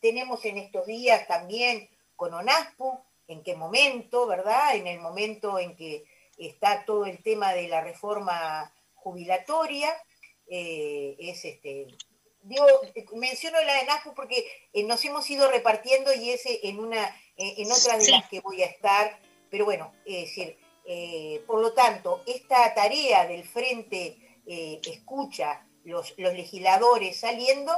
tenemos 0.00 0.44
en 0.44 0.58
estos 0.58 0.86
días 0.86 1.26
también 1.26 1.88
con 2.14 2.34
ONASPU, 2.34 3.00
en 3.28 3.42
qué 3.42 3.56
momento, 3.56 4.26
¿verdad? 4.26 4.76
En 4.76 4.86
el 4.86 5.00
momento 5.00 5.58
en 5.58 5.74
que 5.74 6.04
está 6.36 6.84
todo 6.84 7.06
el 7.06 7.22
tema 7.22 7.54
de 7.54 7.68
la 7.68 7.80
reforma 7.80 8.72
jubilatoria, 8.94 9.90
eh, 10.48 11.16
es 11.18 11.44
este, 11.44 11.86
digo, 12.42 12.66
menciono 13.14 13.60
la 13.62 13.74
de 13.74 13.86
NASPU 13.86 14.14
porque 14.14 14.46
eh, 14.72 14.82
nos 14.84 15.04
hemos 15.04 15.28
ido 15.30 15.50
repartiendo 15.50 16.12
y 16.12 16.30
ese 16.30 16.60
en 16.68 16.78
una, 16.78 17.06
eh, 17.36 17.54
en 17.58 17.72
otras 17.72 18.04
de 18.04 18.12
las 18.12 18.28
que 18.28 18.40
voy 18.40 18.62
a 18.62 18.66
estar, 18.66 19.18
pero 19.50 19.64
bueno, 19.64 19.92
es 20.04 20.28
decir, 20.28 20.58
por 21.46 21.60
lo 21.60 21.72
tanto, 21.72 22.22
esta 22.26 22.72
tarea 22.74 23.26
del 23.26 23.44
frente 23.44 24.25
escucha 24.46 25.66
los, 25.84 26.14
los 26.18 26.34
legisladores 26.34 27.20
saliendo, 27.20 27.72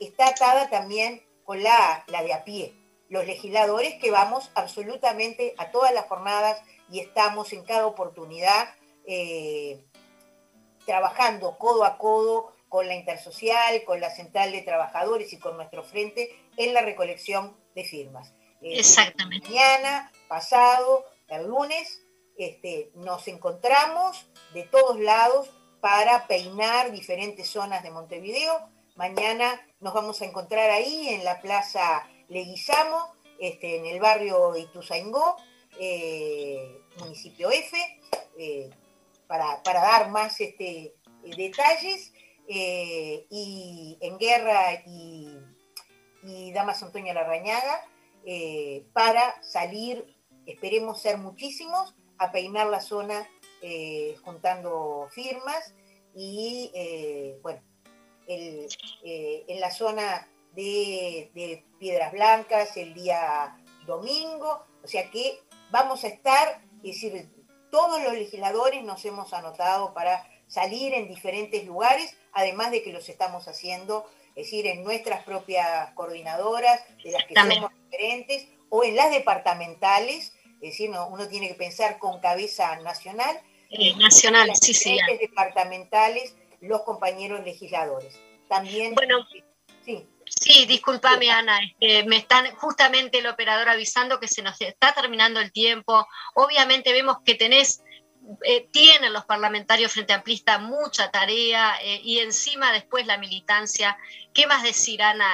está 0.00 0.28
atada 0.28 0.68
también 0.70 1.22
con 1.44 1.62
la, 1.62 2.04
la 2.08 2.22
de 2.22 2.34
a 2.34 2.44
pie, 2.44 2.74
los 3.08 3.24
legisladores 3.26 3.94
que 4.00 4.10
vamos 4.10 4.50
absolutamente 4.54 5.54
a 5.58 5.70
todas 5.70 5.92
las 5.94 6.06
jornadas 6.06 6.60
y 6.90 7.00
estamos 7.00 7.52
en 7.52 7.64
cada 7.64 7.86
oportunidad 7.86 8.68
eh, 9.06 9.84
trabajando 10.84 11.56
codo 11.58 11.84
a 11.84 11.98
codo 11.98 12.52
con 12.68 12.88
la 12.88 12.94
Intersocial, 12.94 13.84
con 13.84 14.00
la 14.00 14.10
Central 14.10 14.52
de 14.52 14.62
Trabajadores 14.62 15.32
y 15.32 15.38
con 15.38 15.56
nuestro 15.56 15.84
frente 15.84 16.36
en 16.56 16.74
la 16.74 16.82
recolección 16.82 17.56
de 17.74 17.84
firmas. 17.84 18.34
Eh, 18.60 18.78
Exactamente. 18.78 19.48
Mañana, 19.48 20.12
pasado, 20.28 21.04
el 21.28 21.46
lunes, 21.46 22.02
este, 22.36 22.90
nos 22.94 23.28
encontramos 23.28 24.26
de 24.52 24.64
todos 24.64 24.98
lados 24.98 25.50
para 25.86 26.26
peinar 26.26 26.90
diferentes 26.90 27.48
zonas 27.48 27.80
de 27.84 27.92
Montevideo. 27.92 28.68
Mañana 28.96 29.64
nos 29.78 29.94
vamos 29.94 30.20
a 30.20 30.24
encontrar 30.24 30.68
ahí 30.68 31.10
en 31.10 31.22
la 31.22 31.40
Plaza 31.40 32.04
Leguizamo, 32.28 33.14
este, 33.38 33.76
en 33.76 33.86
el 33.86 34.00
barrio 34.00 34.56
Ituzaingó, 34.56 35.36
eh, 35.78 36.82
municipio 36.98 37.52
F, 37.52 37.78
eh, 38.36 38.68
para, 39.28 39.62
dar 39.64 40.10
más 40.10 40.40
este, 40.40 40.96
detalles. 41.36 42.12
Eh, 42.48 43.24
y 43.30 43.96
en 44.00 44.18
Guerra 44.18 44.82
y, 44.84 45.38
y 46.24 46.52
Damas 46.52 46.82
Antonio 46.82 47.14
Larrañaga, 47.14 47.86
para 48.92 49.40
salir, 49.40 50.16
esperemos 50.46 51.00
ser 51.00 51.18
muchísimos, 51.18 51.94
a 52.18 52.32
peinar 52.32 52.66
la 52.66 52.80
zona 52.80 53.28
juntando 54.24 55.08
firmas 55.10 55.74
y, 56.14 56.70
bueno, 57.42 57.60
en 58.26 59.60
la 59.60 59.70
zona 59.70 60.28
de, 60.52 61.30
de 61.34 61.64
Piedras 61.78 62.12
Blancas 62.12 62.76
el 62.76 62.94
día 62.94 63.56
domingo, 63.86 64.66
o 64.82 64.88
sea 64.88 65.10
que 65.10 65.40
vamos 65.70 66.04
a 66.04 66.08
estar, 66.08 66.62
es 66.82 67.00
decir, 67.00 67.28
todos 67.70 68.02
los 68.02 68.14
legisladores 68.14 68.82
nos 68.84 69.04
hemos 69.04 69.32
anotado 69.32 69.92
para 69.94 70.28
salir 70.46 70.94
en 70.94 71.08
diferentes 71.08 71.64
lugares, 71.64 72.16
además 72.32 72.70
de 72.70 72.82
que 72.82 72.92
los 72.92 73.08
estamos 73.08 73.48
haciendo, 73.48 74.08
es 74.34 74.46
decir, 74.46 74.66
en 74.66 74.84
nuestras 74.84 75.24
propias 75.24 75.92
coordinadoras, 75.92 76.82
de 77.02 77.10
las 77.10 77.24
que 77.24 77.34
somos 77.34 77.70
diferentes, 77.90 78.48
o 78.68 78.84
en 78.84 78.96
las 78.96 79.10
departamentales, 79.10 80.35
es 80.60 80.70
decir, 80.70 80.90
uno 80.90 81.28
tiene 81.28 81.48
que 81.48 81.54
pensar 81.54 81.98
con 81.98 82.20
cabeza 82.20 82.76
nacional. 82.80 83.38
Eh, 83.70 83.94
nacional, 83.96 84.50
sí, 84.60 84.74
sí. 84.74 84.98
departamentales, 85.20 86.34
los 86.60 86.82
compañeros 86.82 87.44
legisladores. 87.44 88.18
También. 88.48 88.94
Bueno, 88.94 89.26
sí. 89.84 90.06
Sí, 90.28 90.66
discúlpame 90.66 91.30
Ana, 91.30 91.60
me 92.06 92.16
están 92.16 92.52
justamente 92.56 93.18
el 93.18 93.28
operador 93.28 93.68
avisando 93.68 94.18
que 94.18 94.26
se 94.26 94.42
nos 94.42 94.60
está 94.60 94.92
terminando 94.92 95.40
el 95.40 95.52
tiempo. 95.52 96.06
Obviamente 96.34 96.92
vemos 96.92 97.18
que 97.24 97.36
tenés, 97.36 97.84
eh, 98.42 98.66
tienen 98.72 99.12
los 99.12 99.24
parlamentarios 99.24 99.92
frente 99.92 100.12
amplista 100.12 100.58
mucha 100.58 101.12
tarea 101.12 101.76
eh, 101.80 102.00
y 102.02 102.18
encima 102.18 102.72
después 102.72 103.06
la 103.06 103.18
militancia. 103.18 103.96
¿Qué 104.34 104.48
más 104.48 104.64
decir 104.64 105.00
Ana? 105.00 105.32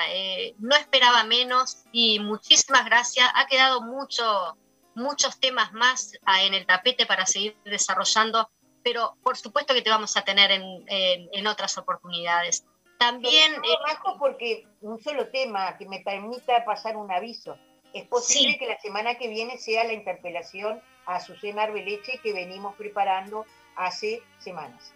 No 0.59 0.77
esperaba 0.77 1.25
menos 1.25 1.85
y 1.91 2.21
muchísimas 2.21 2.85
gracias. 2.85 3.31
Ha 3.35 3.47
quedado 3.47 3.81
mucho, 3.81 4.59
muchos 4.95 5.39
temas 5.39 5.73
más 5.73 6.13
ah, 6.25 6.43
en 6.43 6.55
el 6.55 6.67
tapete 6.67 7.07
para 7.07 7.27
seguir 7.27 7.57
desarrollando, 7.65 8.51
pero 8.83 9.17
por 9.23 9.37
supuesto 9.37 9.75
que 9.75 9.83
te 9.83 9.91
vamos 9.91 10.17
a 10.17 10.23
tener 10.23 10.51
en 10.51 11.47
otras 11.47 11.79
oportunidades. 11.79 12.65
También... 13.03 13.53
Eh, 13.55 13.99
porque 14.17 14.65
un 14.81 15.03
solo 15.03 15.27
tema 15.29 15.77
que 15.77 15.89
me 15.89 16.01
permita 16.01 16.65
pasar 16.65 16.97
un 16.97 17.11
aviso. 17.11 17.59
Es 17.93 18.07
posible 18.07 18.57
que 18.59 18.69
la 18.69 18.79
semana 18.79 19.17
que 19.17 19.27
viene 19.27 19.59
sea 19.59 19.83
la 19.83 19.93
interpelación 19.93 20.81
a 21.07 21.17
Azucena 21.17 21.65
Arbeleche 21.65 22.19
que 22.23 22.33
venimos 22.33 22.77
preparando 22.77 23.45
hace 23.75 24.23
semanas. 24.39 24.95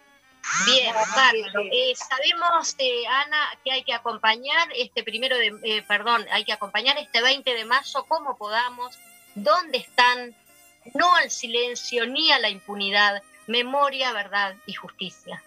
Bien, 0.65 0.93
bárbaro. 0.93 1.67
Eh, 1.69 1.93
sabemos, 1.95 2.75
eh, 2.77 3.05
Ana, 3.07 3.59
que 3.65 3.73
hay 3.73 3.83
que 3.83 3.93
acompañar 3.93 4.69
este 4.73 5.03
primero 5.03 5.37
de, 5.37 5.53
eh, 5.63 5.83
perdón, 5.85 6.25
hay 6.31 6.45
que 6.45 6.53
acompañar 6.53 6.97
este 6.97 7.21
20 7.21 7.53
de 7.53 7.65
marzo 7.65 8.05
como 8.05 8.37
podamos, 8.37 8.97
dónde 9.37 9.77
están, 9.77 10.35
no 10.93 11.15
al 11.15 11.29
silencio 11.29 12.05
ni 12.07 12.31
a 12.31 12.39
la 12.39 12.49
impunidad, 12.49 13.21
memoria, 13.47 14.11
verdad 14.13 14.55
y 14.65 14.73
justicia. 14.73 15.43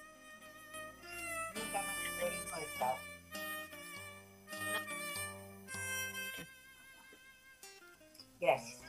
Gracias. 8.40 8.80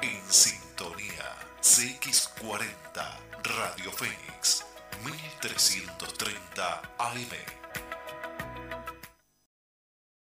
En 0.00 0.32
sintonía 0.32 1.36
CX40 1.60 3.18
Radio 3.42 3.92
Fénix 3.92 4.67
1330 5.04 6.80
AM 6.98 7.67